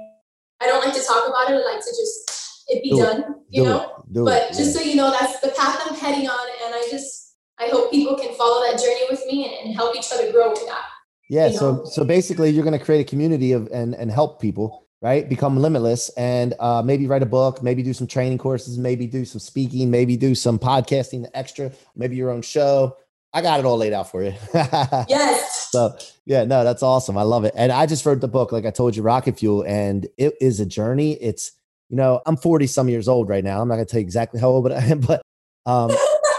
I 0.61 0.67
don't 0.67 0.83
like 0.85 0.93
to 0.93 1.03
talk 1.03 1.27
about 1.27 1.49
it. 1.51 1.55
I 1.55 1.65
like 1.73 1.81
to 1.81 1.89
just 1.91 2.63
it 2.67 2.83
be 2.83 2.91
Do 2.91 3.01
it. 3.01 3.05
done, 3.05 3.35
you 3.49 3.63
Do 3.63 3.69
know. 3.69 3.81
it. 3.81 4.23
But 4.23 4.51
it. 4.51 4.57
just 4.57 4.73
so 4.75 4.81
you 4.81 4.95
know, 4.95 5.11
that's 5.11 5.39
the 5.39 5.49
path 5.49 5.79
I'm 5.85 5.95
heading 5.95 6.29
on, 6.29 6.47
and 6.65 6.73
I 6.75 6.87
just 6.89 7.35
I 7.59 7.67
hope 7.67 7.91
people 7.91 8.15
can 8.15 8.33
follow 8.35 8.63
that 8.63 8.79
journey 8.79 9.05
with 9.09 9.23
me 9.25 9.45
and, 9.45 9.67
and 9.67 9.75
help 9.75 9.95
each 9.95 10.11
other 10.13 10.31
grow 10.31 10.51
with 10.51 10.65
that. 10.67 10.85
Yeah. 11.29 11.47
you 11.47 11.57
So 11.57 11.85
so 11.85 12.03
basically, 12.05 12.49
you're 12.51 12.63
going 12.63 12.77
to 12.77 12.83
create 12.83 13.01
a 13.01 13.09
community 13.09 13.51
of 13.53 13.67
and 13.71 13.95
and 13.95 14.11
help 14.11 14.39
people, 14.41 14.87
right? 15.01 15.27
Become 15.27 15.57
limitless, 15.57 16.09
and 16.09 16.53
uh, 16.59 16.81
maybe 16.83 17.07
write 17.07 17.23
a 17.23 17.27
book, 17.27 17.63
maybe 17.63 17.81
do 17.83 17.93
some 17.93 18.07
training 18.07 18.37
courses, 18.37 18.77
maybe 18.77 19.07
do 19.07 19.25
some 19.25 19.39
speaking, 19.39 19.89
maybe 19.91 20.15
do 20.15 20.35
some 20.35 20.59
podcasting 20.59 21.27
extra, 21.33 21.71
maybe 21.95 22.15
your 22.15 22.29
own 22.29 22.41
show. 22.41 22.95
I 23.35 23.41
got 23.41 23.59
it 23.59 23.65
all 23.65 23.77
laid 23.77 23.93
out 23.93 24.11
for 24.11 24.23
you. 24.23 24.33
Yes. 25.09 25.62
So 25.73 25.97
yeah, 26.27 26.43
no, 26.43 26.63
that's 26.63 26.83
awesome. 26.83 27.17
I 27.17 27.23
love 27.23 27.45
it. 27.45 27.53
And 27.57 27.71
I 27.71 27.87
just 27.87 28.05
read 28.05 28.21
the 28.21 28.27
book, 28.27 28.51
like 28.51 28.63
I 28.63 28.69
told 28.69 28.95
you, 28.95 29.01
Rocket 29.01 29.39
Fuel, 29.39 29.63
and 29.63 30.07
it 30.19 30.35
is 30.39 30.59
a 30.59 30.67
journey. 30.67 31.13
It's 31.13 31.51
you 31.89 31.97
know, 31.97 32.21
I'm 32.27 32.37
40 32.37 32.67
some 32.67 32.89
years 32.89 33.07
old 33.07 33.27
right 33.27 33.43
now. 33.43 33.59
I'm 33.59 33.67
not 33.67 33.75
gonna 33.75 33.85
tell 33.85 33.99
you 33.99 34.05
exactly 34.05 34.39
how 34.39 34.49
old, 34.49 34.63
but 34.63 34.71
I 34.83 34.83
am, 34.85 34.99
but 34.99 35.23
um 35.65 35.89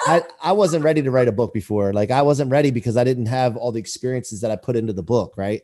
I, 0.06 0.22
I 0.40 0.52
wasn't 0.52 0.84
ready 0.84 1.02
to 1.02 1.10
write 1.10 1.26
a 1.26 1.32
book 1.32 1.52
before. 1.52 1.92
Like 1.92 2.12
I 2.12 2.22
wasn't 2.22 2.52
ready 2.52 2.70
because 2.70 2.96
I 2.96 3.02
didn't 3.02 3.26
have 3.26 3.56
all 3.56 3.72
the 3.72 3.80
experiences 3.80 4.40
that 4.42 4.52
I 4.52 4.56
put 4.56 4.76
into 4.76 4.92
the 4.92 5.02
book, 5.02 5.34
right? 5.36 5.62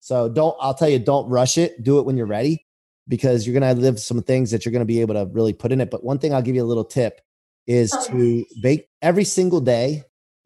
So 0.00 0.28
don't 0.28 0.56
I'll 0.60 0.74
tell 0.74 0.88
you, 0.88 0.98
don't 0.98 1.28
rush 1.28 1.58
it. 1.58 1.80
Do 1.80 2.00
it 2.00 2.06
when 2.06 2.16
you're 2.16 2.26
ready 2.26 2.66
because 3.06 3.46
you're 3.46 3.54
gonna 3.54 3.74
live 3.74 4.00
some 4.00 4.20
things 4.22 4.50
that 4.50 4.64
you're 4.64 4.72
gonna 4.72 4.84
be 4.84 5.00
able 5.00 5.14
to 5.14 5.30
really 5.32 5.52
put 5.52 5.70
in 5.70 5.80
it. 5.80 5.92
But 5.92 6.02
one 6.02 6.18
thing 6.18 6.34
I'll 6.34 6.42
give 6.42 6.56
you 6.56 6.64
a 6.64 6.72
little 6.72 6.84
tip 6.84 7.20
is 7.68 7.92
to 8.08 8.44
bake 8.60 8.88
every 9.00 9.24
single 9.24 9.60
day, 9.60 10.02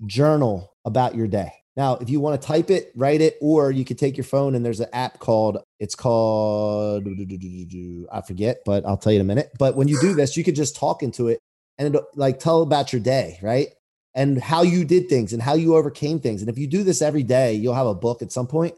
journal 0.06 0.74
about 0.84 1.14
your 1.14 1.26
day. 1.26 1.52
Now, 1.76 1.96
if 1.96 2.08
you 2.08 2.20
want 2.20 2.40
to 2.40 2.46
type 2.46 2.70
it, 2.70 2.90
write 2.96 3.20
it, 3.20 3.36
or 3.40 3.70
you 3.70 3.84
could 3.84 3.98
take 3.98 4.16
your 4.16 4.24
phone 4.24 4.54
and 4.54 4.64
there's 4.64 4.80
an 4.80 4.88
app 4.94 5.18
called, 5.18 5.58
it's 5.78 5.94
called, 5.94 7.06
I 7.06 8.20
forget, 8.22 8.58
but 8.64 8.86
I'll 8.86 8.96
tell 8.96 9.12
you 9.12 9.20
in 9.20 9.20
a 9.20 9.28
minute. 9.28 9.50
But 9.58 9.76
when 9.76 9.86
you 9.86 10.00
do 10.00 10.14
this, 10.14 10.38
you 10.38 10.44
could 10.44 10.56
just 10.56 10.74
talk 10.74 11.02
into 11.02 11.28
it 11.28 11.38
and 11.76 11.88
it'll, 11.88 12.06
like 12.14 12.38
tell 12.38 12.62
about 12.62 12.94
your 12.94 13.00
day, 13.00 13.38
right? 13.42 13.68
And 14.14 14.40
how 14.40 14.62
you 14.62 14.86
did 14.86 15.10
things 15.10 15.34
and 15.34 15.42
how 15.42 15.52
you 15.52 15.76
overcame 15.76 16.18
things. 16.18 16.40
And 16.40 16.48
if 16.50 16.56
you 16.56 16.66
do 16.66 16.82
this 16.82 17.02
every 17.02 17.22
day, 17.22 17.52
you'll 17.52 17.74
have 17.74 17.86
a 17.86 17.94
book 17.94 18.22
at 18.22 18.32
some 18.32 18.46
point 18.46 18.74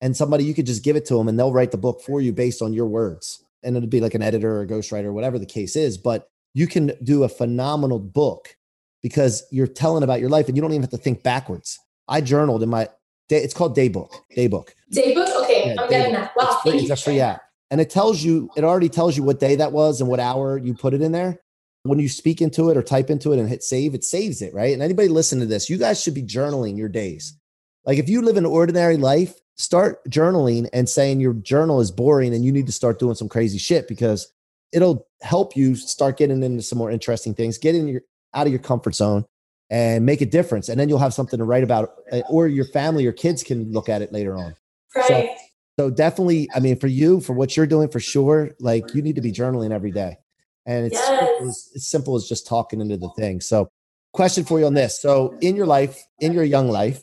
and 0.00 0.16
somebody 0.16 0.42
you 0.42 0.54
could 0.54 0.66
just 0.66 0.82
give 0.82 0.96
it 0.96 1.06
to 1.06 1.14
them 1.14 1.28
and 1.28 1.38
they'll 1.38 1.52
write 1.52 1.70
the 1.70 1.78
book 1.78 2.02
for 2.02 2.20
you 2.20 2.32
based 2.32 2.62
on 2.62 2.72
your 2.72 2.86
words. 2.86 3.44
And 3.62 3.76
it'll 3.76 3.88
be 3.88 4.00
like 4.00 4.14
an 4.14 4.22
editor 4.22 4.56
or 4.56 4.62
a 4.62 4.66
ghostwriter, 4.66 5.12
whatever 5.12 5.38
the 5.38 5.46
case 5.46 5.76
is. 5.76 5.98
But 5.98 6.26
you 6.54 6.66
can 6.66 6.92
do 7.04 7.22
a 7.22 7.28
phenomenal 7.28 8.00
book 8.00 8.56
because 9.02 9.44
you're 9.52 9.68
telling 9.68 10.02
about 10.02 10.18
your 10.18 10.30
life 10.30 10.48
and 10.48 10.56
you 10.56 10.62
don't 10.62 10.72
even 10.72 10.82
have 10.82 10.90
to 10.90 10.96
think 10.96 11.22
backwards. 11.22 11.78
I 12.10 12.20
journaled 12.20 12.62
in 12.62 12.68
my 12.68 12.88
day. 13.28 13.42
It's 13.42 13.54
called 13.54 13.76
Daybook. 13.76 14.12
Daybook. 14.36 14.70
Daybook? 14.92 15.44
Okay, 15.44 15.74
Yeah, 15.74 15.80
I'm 15.80 15.88
getting 15.88 16.12
that. 16.14 16.32
Wow, 16.36 16.48
It's 16.50 16.62
free, 16.62 16.80
it's 16.80 16.90
a 16.90 16.96
free 16.96 17.20
app. 17.20 17.40
And 17.70 17.80
it 17.80 17.88
tells 17.88 18.22
you, 18.22 18.50
it 18.56 18.64
already 18.64 18.88
tells 18.88 19.16
you 19.16 19.22
what 19.22 19.38
day 19.38 19.54
that 19.56 19.72
was 19.72 20.00
and 20.00 20.10
what 20.10 20.18
hour 20.18 20.58
you 20.58 20.74
put 20.74 20.92
it 20.92 21.00
in 21.00 21.12
there. 21.12 21.40
When 21.84 22.00
you 22.00 22.08
speak 22.08 22.42
into 22.42 22.68
it 22.68 22.76
or 22.76 22.82
type 22.82 23.08
into 23.08 23.32
it 23.32 23.38
and 23.38 23.48
hit 23.48 23.62
save, 23.62 23.94
it 23.94 24.04
saves 24.04 24.42
it, 24.42 24.52
right? 24.52 24.74
And 24.74 24.82
anybody 24.82 25.08
listen 25.08 25.38
to 25.38 25.46
this, 25.46 25.70
you 25.70 25.78
guys 25.78 26.02
should 26.02 26.14
be 26.14 26.22
journaling 26.22 26.76
your 26.76 26.88
days. 26.88 27.38
Like 27.86 27.98
if 27.98 28.08
you 28.08 28.20
live 28.20 28.36
an 28.36 28.44
ordinary 28.44 28.96
life, 28.96 29.40
start 29.56 30.04
journaling 30.10 30.68
and 30.72 30.88
saying 30.88 31.20
your 31.20 31.32
journal 31.32 31.80
is 31.80 31.90
boring 31.90 32.34
and 32.34 32.44
you 32.44 32.52
need 32.52 32.66
to 32.66 32.72
start 32.72 32.98
doing 32.98 33.14
some 33.14 33.28
crazy 33.28 33.56
shit 33.56 33.88
because 33.88 34.30
it'll 34.72 35.06
help 35.22 35.56
you 35.56 35.74
start 35.74 36.18
getting 36.18 36.42
into 36.42 36.62
some 36.62 36.78
more 36.78 36.90
interesting 36.90 37.34
things, 37.34 37.56
get 37.56 37.74
in 37.74 37.88
your 37.88 38.02
out 38.34 38.46
of 38.46 38.52
your 38.52 38.62
comfort 38.62 38.94
zone 38.94 39.24
and 39.70 40.04
make 40.04 40.20
a 40.20 40.26
difference. 40.26 40.68
And 40.68 40.78
then 40.78 40.88
you'll 40.88 40.98
have 40.98 41.14
something 41.14 41.38
to 41.38 41.44
write 41.44 41.62
about, 41.62 41.94
uh, 42.12 42.20
or 42.28 42.48
your 42.48 42.64
family 42.66 43.06
or 43.06 43.12
kids 43.12 43.42
can 43.42 43.72
look 43.72 43.88
at 43.88 44.02
it 44.02 44.12
later 44.12 44.36
on. 44.36 44.54
Right. 44.94 45.30
So 45.78 45.88
definitely, 45.88 46.48
I 46.54 46.60
mean, 46.60 46.78
for 46.78 46.88
you, 46.88 47.20
for 47.20 47.32
what 47.32 47.56
you're 47.56 47.66
doing, 47.66 47.88
for 47.88 48.00
sure, 48.00 48.50
like 48.60 48.94
you 48.94 49.00
need 49.00 49.14
to 49.14 49.22
be 49.22 49.32
journaling 49.32 49.70
every 49.70 49.90
day, 49.90 50.18
and 50.66 50.84
it's 50.84 50.98
Yes. 50.98 51.40
as, 51.40 51.70
it's 51.74 51.88
simple 51.88 52.16
as 52.16 52.28
just 52.28 52.46
talking 52.46 52.82
into 52.82 52.98
the 52.98 53.08
thing. 53.16 53.40
So, 53.40 53.70
question 54.12 54.44
for 54.44 54.58
you 54.58 54.66
on 54.66 54.74
this: 54.74 55.00
so 55.00 55.34
in 55.40 55.56
your 55.56 55.64
life, 55.64 56.04
in 56.18 56.34
your 56.34 56.44
young 56.44 56.68
life, 56.68 57.02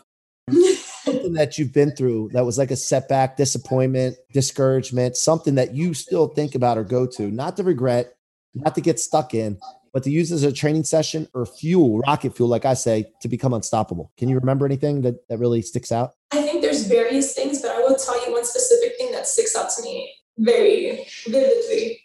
something 1.05 1.33
that 1.33 1.57
you've 1.57 1.73
been 1.73 1.89
through 1.95 2.29
that 2.33 2.45
was 2.45 2.59
like 2.59 2.69
a 2.69 2.75
setback, 2.75 3.35
disappointment, 3.35 4.15
discouragement, 4.31 5.17
something 5.17 5.55
that 5.55 5.73
you 5.73 5.95
still 5.95 6.27
think 6.27 6.53
about 6.53 6.77
or 6.77 6.83
go 6.83 7.07
to, 7.07 7.31
not 7.31 7.57
to 7.57 7.63
regret, 7.63 8.15
not 8.53 8.75
to 8.75 8.81
get 8.81 8.99
stuck 8.99 9.33
in, 9.33 9.57
but 9.97 10.03
to 10.03 10.11
use 10.11 10.31
as 10.31 10.43
a 10.43 10.51
training 10.51 10.83
session 10.83 11.27
or 11.33 11.43
fuel, 11.43 11.97
rocket 12.01 12.35
fuel, 12.35 12.47
like 12.47 12.65
I 12.65 12.75
say, 12.75 13.11
to 13.21 13.27
become 13.27 13.51
unstoppable. 13.51 14.11
Can 14.15 14.29
you 14.29 14.35
remember 14.35 14.63
anything 14.63 15.01
that, 15.01 15.27
that 15.27 15.39
really 15.39 15.63
sticks 15.63 15.91
out? 15.91 16.11
I 16.29 16.43
think 16.43 16.61
there's 16.61 16.85
various 16.85 17.33
things, 17.33 17.63
but 17.63 17.71
I 17.71 17.79
will 17.79 17.95
tell 17.95 18.23
you 18.23 18.31
one 18.31 18.45
specific 18.45 18.95
thing 18.99 19.11
that 19.13 19.25
sticks 19.25 19.55
out 19.55 19.71
to 19.71 19.81
me 19.81 20.13
very 20.37 21.07
vividly. 21.25 21.99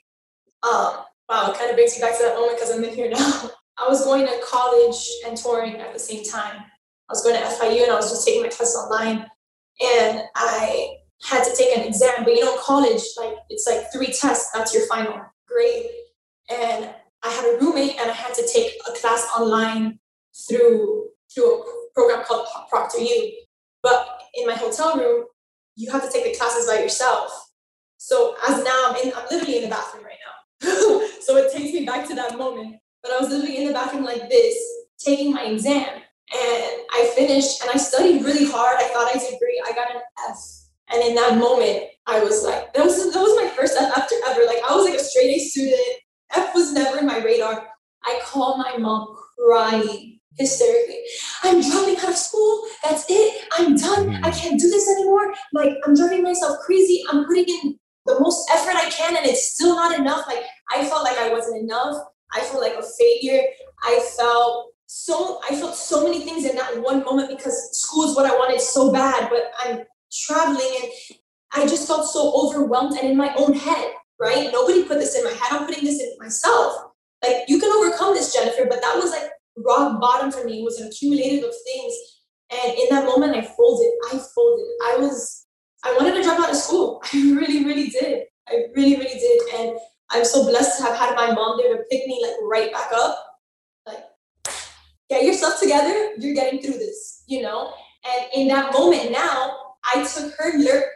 Um, 0.62 1.04
wow, 1.28 1.50
it 1.50 1.58
kind 1.58 1.68
of 1.68 1.76
brings 1.76 1.94
me 1.94 2.00
back 2.00 2.16
to 2.16 2.22
that 2.22 2.34
moment 2.34 2.56
because 2.56 2.70
I'm 2.70 2.82
in 2.82 2.94
here 2.94 3.10
now. 3.10 3.50
I 3.76 3.86
was 3.86 4.02
going 4.06 4.26
to 4.26 4.40
college 4.42 5.06
and 5.26 5.36
touring 5.36 5.76
at 5.76 5.92
the 5.92 5.98
same 5.98 6.24
time. 6.24 6.62
I 6.62 7.10
was 7.10 7.22
going 7.22 7.36
to 7.36 7.42
FIU 7.42 7.82
and 7.82 7.92
I 7.92 7.96
was 7.96 8.08
just 8.08 8.26
taking 8.26 8.40
my 8.40 8.48
tests 8.48 8.74
online. 8.74 9.26
And 9.84 10.22
I 10.34 10.94
had 11.24 11.44
to 11.44 11.54
take 11.54 11.76
an 11.76 11.84
exam, 11.84 12.24
but 12.24 12.32
you 12.32 12.42
know, 12.42 12.56
college, 12.56 13.02
like 13.18 13.36
it's 13.50 13.66
like 13.66 13.92
three 13.92 14.14
tests, 14.14 14.50
that's 14.54 14.72
your 14.72 14.86
final 14.86 15.20
grade. 15.46 15.90
And 16.48 16.94
I 17.24 17.30
had 17.30 17.44
a 17.44 17.58
roommate 17.64 17.98
and 18.00 18.10
I 18.10 18.14
had 18.14 18.34
to 18.34 18.48
take 18.52 18.72
a 18.88 18.92
class 18.92 19.26
online 19.36 19.98
through 20.48 21.08
through 21.32 21.62
a 21.62 21.64
program 21.94 22.24
called 22.24 22.46
Proctor. 22.68 22.98
But 23.82 24.22
in 24.34 24.46
my 24.46 24.54
hotel 24.54 24.96
room, 24.96 25.24
you 25.76 25.90
have 25.90 26.02
to 26.02 26.10
take 26.10 26.24
the 26.24 26.36
classes 26.36 26.66
by 26.66 26.80
yourself. 26.80 27.30
So 27.98 28.36
as 28.48 28.62
now 28.64 28.88
I'm 28.88 28.96
in, 28.96 29.12
I'm 29.14 29.26
literally 29.30 29.56
in 29.58 29.62
the 29.62 29.68
bathroom 29.68 30.04
right 30.04 30.16
now. 30.26 31.06
so 31.20 31.36
it 31.36 31.52
takes 31.52 31.72
me 31.72 31.84
back 31.84 32.06
to 32.08 32.14
that 32.14 32.36
moment. 32.36 32.76
But 33.02 33.12
I 33.12 33.20
was 33.20 33.30
literally 33.30 33.58
in 33.58 33.68
the 33.68 33.72
bathroom 33.72 34.04
like 34.04 34.28
this, 34.28 34.56
taking 34.98 35.32
my 35.32 35.44
exam. 35.44 35.88
And 36.34 36.72
I 36.92 37.12
finished 37.14 37.62
and 37.62 37.70
I 37.72 37.78
studied 37.78 38.24
really 38.24 38.50
hard. 38.50 38.76
I 38.78 38.88
thought 38.88 39.14
I 39.14 39.18
did 39.18 39.38
great. 39.38 39.58
I 39.66 39.72
got 39.72 39.94
an 39.94 40.00
F. 40.30 40.38
And 40.92 41.02
in 41.02 41.14
that 41.14 41.38
moment, 41.38 41.88
I 42.06 42.20
was 42.20 42.44
like, 42.44 42.72
that 42.74 42.84
was 42.84 43.12
that 43.12 43.20
was 43.20 43.36
my 43.42 43.50
first 43.50 43.76
F 43.78 43.96
after 43.96 44.14
ever. 44.28 44.44
Like 44.46 44.58
I 44.68 44.74
was 44.74 44.84
like 44.84 44.98
a 44.98 45.02
straight 45.02 45.36
A 45.36 45.38
student. 45.38 46.01
F 46.34 46.54
was 46.54 46.72
never 46.72 46.98
in 46.98 47.06
my 47.06 47.18
radar. 47.18 47.68
I 48.04 48.20
called 48.24 48.58
my 48.58 48.76
mom 48.78 49.16
crying 49.38 50.18
hysterically. 50.38 51.00
I'm 51.42 51.60
dropping 51.60 51.96
out 51.98 52.10
of 52.10 52.16
school. 52.16 52.66
That's 52.82 53.04
it. 53.08 53.44
I'm 53.58 53.76
done. 53.76 54.16
I 54.24 54.30
mm. 54.30 54.40
can't 54.40 54.60
do 54.60 54.68
this 54.68 54.88
anymore. 54.88 55.32
Like 55.52 55.74
I'm 55.84 55.94
driving 55.94 56.22
myself 56.22 56.58
crazy. 56.64 57.04
I'm 57.10 57.26
putting 57.26 57.44
in 57.48 57.78
the 58.06 58.18
most 58.18 58.50
effort 58.50 58.74
I 58.74 58.90
can 58.90 59.16
and 59.16 59.26
it's 59.26 59.52
still 59.52 59.76
not 59.76 59.98
enough. 59.98 60.26
Like 60.26 60.44
I 60.70 60.84
felt 60.86 61.04
like 61.04 61.18
I 61.18 61.30
wasn't 61.30 61.62
enough. 61.62 61.96
I 62.32 62.40
felt 62.40 62.62
like 62.62 62.74
a 62.74 62.82
failure. 62.82 63.42
I 63.84 64.04
felt 64.16 64.72
so 64.86 65.40
I 65.48 65.56
felt 65.56 65.74
so 65.74 66.04
many 66.04 66.20
things 66.20 66.44
in 66.44 66.56
that 66.56 66.82
one 66.82 67.02
moment 67.04 67.30
because 67.30 67.70
school 67.78 68.08
is 68.08 68.16
what 68.16 68.26
I 68.26 68.34
wanted 68.34 68.60
so 68.60 68.92
bad, 68.92 69.30
but 69.30 69.52
I'm 69.58 69.84
traveling 70.12 70.90
and 71.54 71.64
I 71.64 71.66
just 71.66 71.86
felt 71.86 72.06
so 72.06 72.32
overwhelmed 72.34 72.98
and 72.98 73.10
in 73.10 73.16
my 73.16 73.34
own 73.36 73.54
head, 73.54 73.92
right? 74.22 74.50
Nobody 74.52 74.84
put 74.84 75.00
this 75.00 75.18
in 75.18 75.24
my 75.24 75.30
head. 75.30 75.50
I'm 75.50 75.66
putting 75.66 75.84
this 75.84 76.00
in 76.00 76.14
myself. 76.18 76.92
like 77.22 77.44
you 77.48 77.58
can 77.58 77.72
overcome 77.72 78.14
this, 78.14 78.32
Jennifer. 78.32 78.66
But 78.68 78.80
that 78.80 78.96
was 78.96 79.10
like 79.10 79.30
rock 79.56 80.00
bottom 80.00 80.30
for 80.30 80.44
me. 80.44 80.60
It 80.60 80.64
was 80.64 80.80
an 80.80 80.86
accumulative 80.86 81.44
of 81.44 81.54
things. 81.64 81.94
And 82.50 82.72
in 82.78 82.86
that 82.90 83.04
moment, 83.04 83.36
I 83.36 83.42
folded. 83.42 83.92
I 84.12 84.18
folded. 84.34 84.66
I 84.84 84.96
was, 85.00 85.46
I 85.84 85.96
wanted 85.96 86.14
to 86.14 86.22
drop 86.22 86.38
out 86.38 86.50
of 86.50 86.56
school. 86.56 87.02
I 87.12 87.16
really, 87.16 87.64
really 87.64 87.88
did. 87.88 88.24
I 88.48 88.66
really, 88.76 88.96
really 88.96 89.18
did. 89.18 89.40
And 89.58 89.78
I'm 90.10 90.24
so 90.24 90.44
blessed 90.44 90.78
to 90.78 90.84
have 90.84 90.96
had 90.96 91.16
my 91.16 91.32
mom 91.32 91.58
there 91.58 91.76
to 91.76 91.82
pick 91.90 92.06
me 92.06 92.22
like 92.22 92.36
right 92.44 92.72
back 92.72 92.92
up. 92.94 93.18
Like, 93.86 94.04
get 95.10 95.24
yourself 95.24 95.58
together. 95.58 96.12
You're 96.18 96.34
getting 96.34 96.60
through 96.62 96.78
this, 96.78 97.24
you 97.26 97.42
know? 97.42 97.72
And 98.04 98.26
in 98.34 98.48
that 98.48 98.72
moment 98.72 99.10
now, 99.10 99.56
I 99.84 100.04
took 100.04 100.32
her 100.38 100.52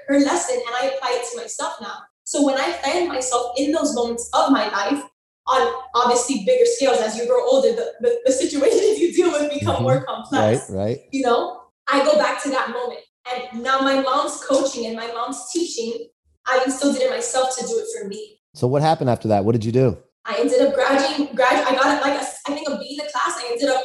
her 0.09 0.21
lesson 0.21 0.57
and 0.57 0.77
I 0.81 0.95
apply 0.95 1.21
it 1.21 1.31
to 1.33 1.43
myself 1.43 1.75
now. 1.81 2.03
So 2.27 2.45
when 2.45 2.59
I 2.59 2.73
find 2.73 3.07
myself 3.07 3.53
in 3.57 3.71
those 3.71 3.95
moments 3.95 4.29
of 4.35 4.51
my 4.51 4.69
life, 4.69 5.03
on 5.47 5.85
obviously 5.95 6.45
bigger 6.45 6.65
scales 6.65 6.99
as 6.99 7.17
you 7.17 7.25
grow 7.25 7.41
older, 7.47 7.71
the, 7.71 7.93
the, 8.01 8.19
the 8.27 8.33
situations 8.33 8.99
you 8.99 9.13
deal 9.13 9.31
with 9.31 9.49
become 9.53 9.77
mm-hmm. 9.77 9.85
more 9.85 10.05
complex. 10.05 10.69
Right, 10.69 10.77
right. 10.77 10.99
You 11.13 11.23
know, 11.23 11.63
I 11.89 12.05
go 12.05 12.19
back 12.19 12.43
to 12.43 12.51
that 12.51 12.71
moment. 12.71 13.01
And 13.33 13.63
now 13.63 13.79
my 13.81 14.01
mom's 14.01 14.43
coaching 14.45 14.87
and 14.87 14.97
my 14.97 15.07
mom's 15.13 15.53
teaching, 15.53 16.09
I 16.47 16.63
instilled 16.65 16.97
it 16.97 17.03
in 17.03 17.11
myself 17.11 17.57
to 17.59 17.67
do 17.67 17.79
it 17.79 17.87
for 17.97 18.09
me. 18.09 18.41
So 18.55 18.67
what 18.67 18.83
happened 18.83 19.09
after 19.09 19.29
that? 19.29 19.45
What 19.45 19.53
did 19.53 19.65
you 19.65 19.71
do? 19.71 19.97
I 20.25 20.37
ended 20.41 20.61
up 20.63 20.75
graduating, 20.75 21.35
grad, 21.37 21.65
I 21.65 21.77
got 21.77 22.03
like 22.03 22.21
a, 22.21 22.25
I 22.25 22.55
think 22.55 22.69
a 22.69 22.77
B 22.77 22.99
in 22.99 23.07
the 23.07 23.13
class. 23.13 23.39
I 23.39 23.51
ended 23.53 23.69
up 23.69 23.85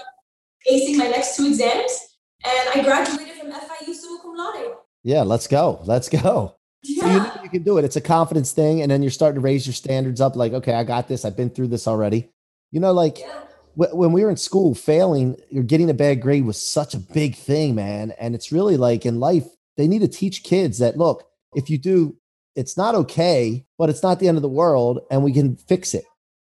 acing 0.71 0.97
my 0.97 1.07
next 1.07 1.37
two 1.37 1.45
exams 1.45 2.17
and 2.43 2.69
I 2.73 2.83
graduated 2.83 3.35
from 3.35 3.51
FIU 3.51 3.93
summa 3.93 4.19
cum 4.19 4.35
laude. 4.35 4.77
Yeah, 5.03 5.21
let's 5.21 5.45
go. 5.45 5.81
Let's 5.85 6.09
go. 6.09 6.55
Yeah. 6.83 7.01
So 7.01 7.07
you 7.07 7.17
know 7.17 7.43
you 7.43 7.49
can 7.49 7.63
do 7.63 7.77
it. 7.77 7.85
It's 7.85 7.95
a 7.95 8.01
confidence 8.01 8.51
thing. 8.51 8.81
And 8.81 8.91
then 8.91 9.01
you're 9.01 9.11
starting 9.11 9.35
to 9.35 9.41
raise 9.41 9.65
your 9.65 9.73
standards 9.73 10.21
up 10.21 10.35
like, 10.35 10.53
okay, 10.53 10.73
I 10.73 10.83
got 10.83 11.07
this. 11.07 11.25
I've 11.25 11.37
been 11.37 11.49
through 11.49 11.67
this 11.67 11.87
already. 11.87 12.29
You 12.71 12.79
know, 12.79 12.91
like 12.91 13.19
yeah. 13.19 13.41
w- 13.77 13.95
when 13.95 14.11
we 14.11 14.23
were 14.23 14.29
in 14.29 14.37
school, 14.37 14.73
failing 14.73 15.35
or 15.55 15.63
getting 15.63 15.89
a 15.89 15.93
bad 15.93 16.21
grade 16.21 16.45
was 16.45 16.59
such 16.59 16.93
a 16.93 16.99
big 16.99 17.35
thing, 17.35 17.75
man. 17.75 18.11
And 18.19 18.33
it's 18.33 18.51
really 18.51 18.77
like 18.77 19.05
in 19.05 19.19
life, 19.19 19.45
they 19.77 19.87
need 19.87 20.01
to 20.01 20.07
teach 20.07 20.43
kids 20.43 20.79
that 20.79 20.97
look, 20.97 21.23
if 21.55 21.69
you 21.69 21.77
do, 21.77 22.15
it's 22.55 22.77
not 22.77 22.95
okay, 22.95 23.65
but 23.77 23.89
it's 23.89 24.03
not 24.03 24.19
the 24.19 24.27
end 24.27 24.37
of 24.37 24.41
the 24.41 24.49
world 24.49 24.99
and 25.09 25.23
we 25.23 25.33
can 25.33 25.55
fix 25.55 25.93
it. 25.93 26.05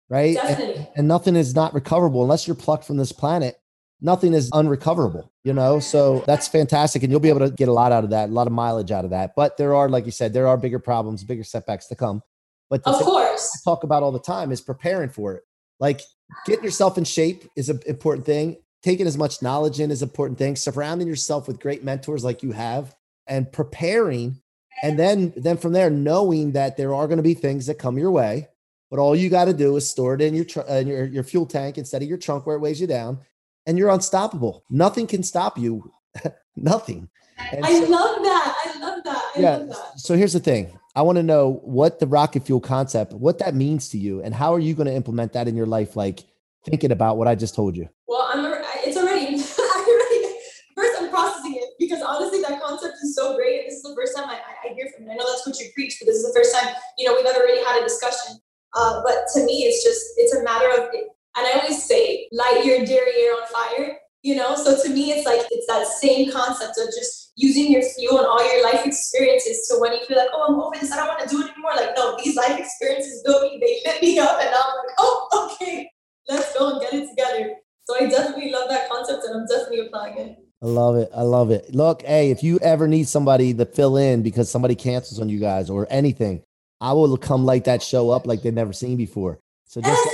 Right. 0.09 0.37
And, 0.37 0.87
and 0.95 1.07
nothing 1.07 1.35
is 1.35 1.53
not 1.53 1.73
recoverable 1.73 2.23
unless 2.23 2.47
you're 2.47 2.55
plucked 2.55 2.85
from 2.85 2.97
this 2.97 3.11
planet 3.11 3.59
nothing 4.01 4.33
is 4.33 4.49
unrecoverable, 4.51 5.31
you 5.43 5.53
know? 5.53 5.79
So 5.79 6.23
that's 6.27 6.47
fantastic. 6.47 7.03
And 7.03 7.11
you'll 7.11 7.19
be 7.19 7.29
able 7.29 7.47
to 7.47 7.51
get 7.51 7.67
a 7.67 7.73
lot 7.73 7.91
out 7.91 8.03
of 8.03 8.11
that, 8.11 8.29
a 8.29 8.31
lot 8.31 8.47
of 8.47 8.53
mileage 8.53 8.91
out 8.91 9.05
of 9.05 9.11
that. 9.11 9.33
But 9.35 9.57
there 9.57 9.75
are, 9.75 9.89
like 9.89 10.05
you 10.05 10.11
said, 10.11 10.33
there 10.33 10.47
are 10.47 10.57
bigger 10.57 10.79
problems, 10.79 11.23
bigger 11.23 11.43
setbacks 11.43 11.87
to 11.87 11.95
come. 11.95 12.21
But 12.69 12.81
of 12.85 12.95
course, 12.95 13.49
I 13.55 13.69
talk 13.69 13.83
about 13.83 14.03
all 14.03 14.11
the 14.11 14.19
time 14.19 14.51
is 14.51 14.61
preparing 14.61 15.09
for 15.09 15.33
it. 15.33 15.43
Like 15.79 16.01
getting 16.45 16.63
yourself 16.63 16.97
in 16.97 17.05
shape 17.05 17.45
is 17.55 17.69
an 17.69 17.79
important 17.87 18.25
thing. 18.25 18.57
Taking 18.83 19.07
as 19.07 19.17
much 19.17 19.41
knowledge 19.41 19.79
in 19.79 19.89
is 19.89 20.01
an 20.01 20.09
important 20.09 20.37
thing. 20.37 20.55
Surrounding 20.55 21.07
yourself 21.07 21.47
with 21.47 21.59
great 21.59 21.83
mentors 21.83 22.23
like 22.23 22.43
you 22.43 22.51
have 22.51 22.95
and 23.25 23.51
preparing. 23.51 24.41
And 24.83 24.99
then, 24.99 25.33
then 25.35 25.57
from 25.57 25.73
there, 25.73 25.89
knowing 25.89 26.51
that 26.51 26.77
there 26.77 26.93
are 26.93 27.07
going 27.07 27.17
to 27.17 27.23
be 27.23 27.33
things 27.33 27.65
that 27.65 27.79
come 27.79 27.97
your 27.97 28.11
way, 28.11 28.47
but 28.89 28.99
all 28.99 29.15
you 29.15 29.29
got 29.29 29.45
to 29.45 29.53
do 29.53 29.75
is 29.75 29.89
store 29.89 30.15
it 30.15 30.21
in 30.21 30.33
your, 30.33 30.45
tr- 30.45 30.61
uh, 30.61 30.75
in 30.75 30.87
your 30.87 31.05
your 31.05 31.23
fuel 31.23 31.45
tank 31.45 31.77
instead 31.77 32.01
of 32.01 32.07
your 32.07 32.17
trunk 32.17 32.45
where 32.45 32.55
it 32.55 32.59
weighs 32.59 32.79
you 32.79 32.87
down, 32.87 33.19
and 33.67 33.77
you're 33.77 33.89
unstoppable. 33.89 34.63
Nothing 34.69 35.05
can 35.05 35.21
stop 35.21 35.57
you. 35.57 35.91
Nothing. 36.55 37.09
And 37.51 37.63
I 37.63 37.73
so, 37.73 37.91
love 37.91 38.23
that. 38.23 38.55
I 38.65 38.79
love 38.79 39.03
that. 39.03 39.31
I 39.35 39.39
yeah. 39.39 39.57
Love 39.57 39.69
that. 39.69 39.99
So 39.99 40.15
here's 40.15 40.33
the 40.33 40.39
thing. 40.39 40.79
I 40.95 41.03
want 41.03 41.17
to 41.17 41.23
know 41.23 41.61
what 41.63 41.99
the 41.99 42.07
rocket 42.07 42.43
fuel 42.43 42.59
concept, 42.59 43.13
what 43.13 43.37
that 43.39 43.53
means 43.53 43.89
to 43.89 43.99
you, 43.99 44.23
and 44.23 44.33
how 44.33 44.55
are 44.55 44.59
you 44.59 44.73
going 44.73 44.87
to 44.87 44.95
implement 44.95 45.33
that 45.33 45.47
in 45.47 45.55
your 45.55 45.67
life? 45.67 45.95
Like 45.95 46.23
thinking 46.65 46.91
about 46.91 47.17
what 47.17 47.27
I 47.27 47.35
just 47.35 47.53
told 47.53 47.77
you. 47.77 47.87
Well, 48.07 48.27
I'm. 48.33 48.47
It's 48.83 48.97
already. 48.97 49.35
already 49.59 50.35
first, 50.75 51.01
I'm 51.01 51.09
processing 51.09 51.55
it 51.55 51.69
because 51.77 52.01
honestly, 52.01 52.41
that 52.41 52.61
concept 52.61 52.95
is 53.03 53.15
so 53.15 53.35
great. 53.35 53.59
and 53.59 53.67
This 53.67 53.75
is 53.75 53.83
the 53.83 53.93
first 53.95 54.15
time 54.15 54.29
I, 54.29 54.39
I 54.65 54.73
hear 54.73 54.89
from 54.95 55.07
it. 55.07 55.11
I 55.11 55.15
know 55.15 55.25
that's 55.29 55.45
what 55.45 55.59
you 55.59 55.69
preach, 55.75 55.97
but 55.99 56.07
this 56.07 56.17
is 56.17 56.25
the 56.25 56.33
first 56.33 56.55
time 56.55 56.73
you 56.97 57.05
know 57.05 57.15
we've 57.15 57.25
ever 57.25 57.43
really 57.43 57.63
had 57.63 57.79
a 57.79 57.83
discussion. 57.83 58.39
Uh, 58.73 59.03
but 59.03 59.25
to 59.35 59.45
me, 59.45 59.65
it's 59.65 59.83
just 59.83 60.01
it's 60.17 60.33
a 60.33 60.43
matter 60.43 60.69
of 60.81 60.89
and 61.37 61.47
I 61.47 61.59
always 61.59 61.83
say, 61.83 62.27
light 62.31 62.65
your 62.65 62.85
derriere 62.85 63.33
on 63.33 63.47
fire, 63.47 63.97
you 64.23 64.35
know? 64.35 64.55
So 64.55 64.81
to 64.81 64.89
me, 64.89 65.11
it's 65.11 65.25
like, 65.25 65.41
it's 65.51 65.67
that 65.67 65.85
same 65.87 66.31
concept 66.31 66.77
of 66.77 66.87
just 66.87 67.33
using 67.35 67.71
your 67.71 67.83
fuel 67.83 68.17
and 68.17 68.27
all 68.27 68.43
your 68.53 68.63
life 68.63 68.85
experiences 68.85 69.67
to 69.67 69.79
when 69.79 69.93
you 69.93 70.03
feel 70.05 70.17
like, 70.17 70.29
oh, 70.33 70.47
I'm 70.49 70.59
over 70.59 70.75
this, 70.79 70.91
I 70.91 70.97
don't 70.97 71.07
want 71.07 71.21
to 71.21 71.29
do 71.29 71.41
it 71.43 71.51
anymore. 71.51 71.71
Like, 71.75 71.95
no, 71.95 72.17
these 72.23 72.35
life 72.35 72.59
experiences 72.59 73.21
built 73.23 73.43
me, 73.51 73.59
they 73.61 73.89
lit 73.89 74.01
me 74.01 74.19
up, 74.19 74.39
and 74.41 74.49
now 74.51 74.61
I'm 74.61 74.77
like, 74.77 74.95
oh, 74.99 75.51
okay, 75.61 75.89
let's 76.27 76.57
go 76.57 76.71
and 76.71 76.81
get 76.81 76.93
it 76.93 77.09
together. 77.09 77.53
So 77.85 77.95
I 77.95 78.09
definitely 78.09 78.51
love 78.51 78.67
that 78.69 78.89
concept 78.89 79.23
and 79.23 79.39
I'm 79.39 79.47
definitely 79.47 79.87
applying 79.87 80.17
it. 80.17 80.37
I 80.61 80.65
love 80.65 80.97
it. 80.97 81.09
I 81.15 81.21
love 81.21 81.51
it. 81.51 81.73
Look, 81.73 82.01
hey, 82.01 82.31
if 82.31 82.43
you 82.43 82.59
ever 82.59 82.87
need 82.87 83.07
somebody 83.07 83.53
to 83.53 83.65
fill 83.65 83.95
in 83.95 84.23
because 84.23 84.51
somebody 84.51 84.75
cancels 84.75 85.21
on 85.21 85.29
you 85.29 85.39
guys 85.39 85.69
or 85.69 85.87
anything, 85.89 86.41
I 86.81 86.93
will 86.93 87.15
come 87.15 87.45
light 87.45 87.63
that 87.65 87.81
show 87.81 88.09
up 88.09 88.27
like 88.27 88.41
they've 88.41 88.53
never 88.53 88.73
seen 88.73 88.97
before. 88.97 89.39
So 89.65 89.81
just 89.81 90.09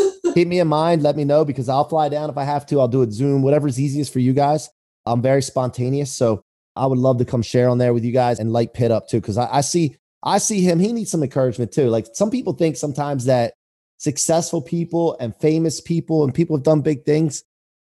keep 0.34 0.48
me 0.48 0.60
in 0.60 0.68
mind. 0.68 1.02
Let 1.02 1.16
me 1.16 1.24
know 1.24 1.44
because 1.44 1.68
I'll 1.68 1.88
fly 1.88 2.08
down 2.08 2.30
if 2.30 2.36
I 2.36 2.44
have 2.44 2.66
to. 2.66 2.80
I'll 2.80 2.88
do 2.88 3.02
it 3.02 3.12
Zoom, 3.12 3.42
whatever's 3.42 3.80
easiest 3.80 4.12
for 4.12 4.18
you 4.18 4.32
guys. 4.32 4.70
I'm 5.06 5.22
very 5.22 5.42
spontaneous, 5.42 6.12
so 6.12 6.42
I 6.76 6.86
would 6.86 6.98
love 6.98 7.18
to 7.18 7.24
come 7.24 7.42
share 7.42 7.68
on 7.68 7.78
there 7.78 7.92
with 7.92 8.04
you 8.04 8.12
guys 8.12 8.38
and 8.38 8.52
light 8.52 8.72
Pit 8.74 8.90
up 8.90 9.08
too. 9.08 9.20
Because 9.20 9.38
I, 9.38 9.48
I 9.56 9.60
see, 9.60 9.96
I 10.22 10.38
see 10.38 10.60
him. 10.60 10.78
He 10.78 10.92
needs 10.92 11.10
some 11.10 11.22
encouragement 11.22 11.72
too. 11.72 11.88
Like 11.88 12.06
some 12.12 12.30
people 12.30 12.52
think 12.52 12.76
sometimes 12.76 13.24
that 13.26 13.54
successful 13.98 14.62
people 14.62 15.16
and 15.20 15.34
famous 15.36 15.80
people 15.80 16.24
and 16.24 16.34
people 16.34 16.56
have 16.56 16.64
done 16.64 16.80
big 16.80 17.04
things 17.04 17.44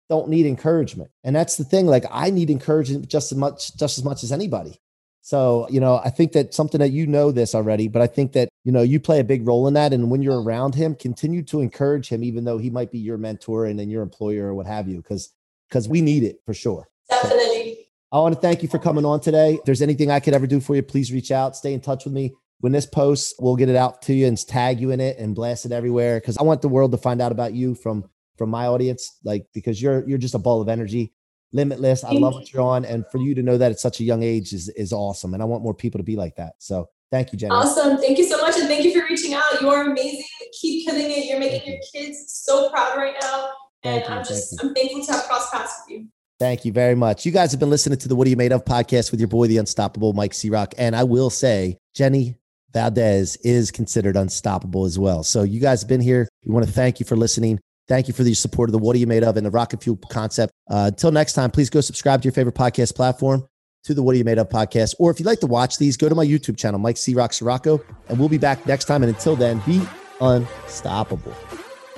don't 0.10 0.30
need 0.30 0.46
encouragement, 0.46 1.12
and 1.24 1.36
that's 1.36 1.58
the 1.58 1.66
thing. 1.66 1.86
Like 1.86 2.06
I 2.10 2.30
need 2.30 2.50
encouragement 2.50 3.08
just 3.10 3.32
as 3.32 3.38
much, 3.38 3.76
just 3.78 3.98
as 3.98 4.04
much 4.04 4.24
as 4.24 4.32
anybody. 4.32 4.80
So, 5.28 5.68
you 5.70 5.82
know, 5.82 6.00
I 6.06 6.10
think 6.10 6.32
that 6.32 6.54
something 6.54 6.80
that 6.80 6.92
you 6.92 7.06
know 7.06 7.34
this 7.34 7.54
already, 7.54 7.90
but 7.90 8.02
I 8.02 8.08
think 8.08 8.32
that, 8.32 8.48
you 8.64 8.72
know, 8.72 8.82
you 8.82 8.98
play 8.98 9.20
a 9.20 9.26
big 9.26 9.46
role 9.46 9.68
in 9.68 9.74
that. 9.74 9.92
And 9.92 10.10
when 10.10 10.22
you're 10.22 10.42
around 10.42 10.74
him, 10.74 10.96
continue 10.96 11.44
to 11.48 11.60
encourage 11.60 12.08
him, 12.08 12.24
even 12.24 12.46
though 12.46 12.58
he 12.58 12.70
might 12.70 12.94
be 12.94 13.00
your 13.00 13.18
mentor 13.18 13.66
and 13.66 13.78
then 13.78 13.90
your 13.90 14.04
employer 14.04 14.46
or 14.46 14.56
what 14.56 14.68
have 14.68 14.88
you, 14.88 15.02
because 15.02 15.34
because 15.68 15.90
we 15.90 16.00
need 16.00 16.24
it 16.24 16.38
for 16.46 16.54
sure. 16.54 16.88
Definitely. 17.10 17.74
So, 17.74 18.18
I 18.18 18.20
want 18.22 18.36
to 18.36 18.40
thank 18.40 18.64
you 18.64 18.70
for 18.70 18.80
coming 18.80 19.04
on 19.04 19.20
today. 19.20 19.56
If 19.56 19.66
there's 19.66 19.82
anything 19.82 20.12
I 20.12 20.22
could 20.22 20.34
ever 20.34 20.48
do 20.48 20.62
for 20.62 20.78
you, 20.78 20.82
please 20.82 21.12
reach 21.12 21.30
out, 21.30 21.58
stay 21.58 21.74
in 21.74 21.82
touch 21.82 22.06
with 22.06 22.14
me. 22.14 22.34
When 22.62 22.72
this 22.72 22.86
posts, 22.86 23.34
we'll 23.38 23.58
get 23.58 23.68
it 23.68 23.76
out 23.76 24.02
to 24.04 24.14
you 24.14 24.28
and 24.28 24.48
tag 24.48 24.80
you 24.80 24.92
in 24.92 25.02
it 25.02 25.18
and 25.18 25.36
blast 25.36 25.66
it 25.66 25.74
everywhere. 25.74 26.22
Cause 26.22 26.38
I 26.38 26.44
want 26.44 26.62
the 26.62 26.70
world 26.70 26.94
to 26.94 26.98
find 26.98 27.22
out 27.22 27.34
about 27.34 27.52
you 27.54 27.76
from 27.76 28.10
from 28.38 28.50
my 28.50 28.68
audience, 28.68 29.18
like 29.26 29.46
because 29.54 29.82
you're 29.82 30.08
you're 30.08 30.20
just 30.20 30.36
a 30.36 30.40
ball 30.40 30.62
of 30.62 30.70
energy 30.70 31.12
limitless. 31.54 32.04
I 32.04 32.12
love 32.12 32.34
what 32.34 32.52
you're 32.52 32.62
on. 32.62 32.86
And 32.86 33.06
for 33.12 33.20
you 33.20 33.36
to 33.36 33.44
know 33.44 33.58
that 33.58 33.72
at 33.72 33.80
such 33.80 34.00
a 34.00 34.04
young 34.04 34.24
age 34.24 34.54
is, 34.54 34.70
is 34.70 34.94
awesome. 34.94 35.34
And 35.34 35.42
I 35.42 35.46
want 35.46 35.64
more 35.64 35.74
people 35.74 36.00
to 36.00 36.04
be 36.04 36.16
like 36.16 36.36
that. 36.36 36.54
So 36.60 36.90
thank 37.12 37.32
you, 37.32 37.38
Jenny. 37.38 37.54
Awesome. 37.54 37.98
Thank 37.98 38.18
you 38.18 38.26
so 38.26 38.42
much. 38.42 38.58
And 38.58 38.68
thank 38.68 38.84
you 38.84 39.00
for 39.00 39.08
reaching 39.08 39.34
out. 39.34 39.44
You 39.62 39.70
are 39.70 39.90
amazing. 39.90 40.24
Keep 40.62 40.88
killing 40.88 41.10
it. 41.10 41.26
You're 41.26 41.40
making 41.40 41.72
your 41.72 41.80
kids 41.94 42.26
so 42.28 42.70
proud 42.70 42.98
right 42.98 43.16
now. 43.22 43.50
And 43.84 44.04
thank 44.04 44.12
I'm 44.12 44.20
you, 44.20 44.26
just, 44.26 44.62
I'm 44.62 44.74
thankful 44.74 45.06
to 45.06 45.12
have 45.12 45.24
crossed 45.24 45.52
paths 45.54 45.82
with 45.88 45.98
you. 45.98 46.08
Thank 46.40 46.66
you 46.66 46.72
very 46.72 46.96
much. 46.96 47.26
You 47.26 47.32
guys 47.32 47.52
have 47.52 47.60
been 47.60 47.70
listening 47.70 47.98
to 48.00 48.08
the 48.08 48.16
What 48.16 48.28
Are 48.28 48.30
You 48.30 48.38
Made 48.38 48.52
Of 48.52 48.64
podcast 48.64 49.12
with 49.12 49.20
your 49.20 49.28
boy, 49.28 49.48
the 49.48 49.58
unstoppable 49.58 50.14
Mike 50.14 50.34
C 50.34 50.50
Roc. 50.50 50.74
And 50.78 50.96
I 50.96 51.04
will 51.04 51.30
say, 51.30 51.78
Jenny 51.96 52.36
Valdes 52.74 53.38
is 53.38 53.72
considered 53.72 54.16
unstoppable 54.16 54.86
as 54.86 55.00
well. 55.00 55.24
So 55.24 55.42
you 55.42 55.60
guys 55.60 55.82
have 55.82 55.90
been 55.90 56.02
here. 56.02 56.28
We 56.46 56.54
want 56.54 56.66
to 56.66 56.72
thank 56.72 57.00
you 57.00 57.06
for 57.08 57.16
listening. 57.16 57.60
Thank 57.88 58.08
you 58.08 58.14
for 58.14 58.24
the 58.24 58.34
support 58.34 58.70
of 58.70 58.74
the 58.74 58.80
What 58.80 58.96
Are 58.96 59.00
You 59.00 59.08
Made 59.08 59.24
Of 59.24 59.38
and 59.38 59.46
the 59.46 59.52
Rocket 59.52 59.84
Fuel 59.84 59.98
concept. 60.10 60.52
Uh, 60.70 60.86
until 60.88 61.12
next 61.12 61.34
time, 61.34 61.52
please 61.52 61.70
go 61.70 61.82
subscribe 61.82 62.22
to 62.22 62.26
your 62.26 62.34
favorite 62.34 62.56
podcast 62.56 62.96
platform 62.96 63.48
to 63.86 63.94
the 63.94 64.04
What 64.04 64.14
Are 64.14 64.18
You 64.18 64.26
Made 64.26 64.38
Of 64.38 64.50
podcast. 64.50 64.96
Or 65.00 65.10
if 65.10 65.20
you'd 65.20 65.26
like 65.26 65.40
to 65.40 65.48
watch 65.48 65.78
these, 65.78 65.96
go 65.96 66.10
to 66.10 66.16
my 66.16 66.26
YouTube 66.26 66.58
channel, 66.58 66.80
Mike 66.80 66.98
C. 66.98 67.16
Roc 67.16 67.32
Ciorrocco, 67.32 67.82
and 68.10 68.20
we'll 68.20 68.30
be 68.30 68.38
back 68.38 68.66
next 68.66 68.86
time. 68.86 69.04
And 69.04 69.14
until 69.14 69.38
then, 69.38 69.62
be 69.66 69.82
unstoppable. 70.20 71.32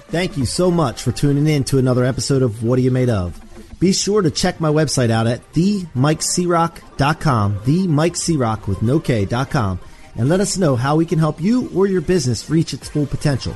Thank 0.09 0.37
you 0.37 0.45
so 0.45 0.71
much 0.71 1.01
for 1.01 1.11
tuning 1.11 1.47
in 1.47 1.63
to 1.65 1.79
another 1.79 2.05
episode 2.05 2.43
of 2.43 2.63
What 2.63 2.77
Are 2.77 2.83
You 2.83 2.91
Made 2.91 3.09
Of. 3.09 3.41
Be 3.79 3.93
sure 3.93 4.21
to 4.21 4.29
check 4.29 4.59
my 4.59 4.69
website 4.69 5.09
out 5.09 5.25
at 5.25 5.53
themikecroc.com, 5.53 7.59
themikecroc 7.59 8.67
with 8.67 8.81
no 8.81 8.99
K.com, 8.99 9.79
and 10.15 10.29
let 10.29 10.41
us 10.41 10.57
know 10.57 10.75
how 10.75 10.95
we 10.95 11.05
can 11.05 11.17
help 11.17 11.41
you 11.41 11.69
or 11.73 11.87
your 11.87 12.01
business 12.01 12.49
reach 12.49 12.73
its 12.73 12.89
full 12.89 13.05
potential. 13.05 13.55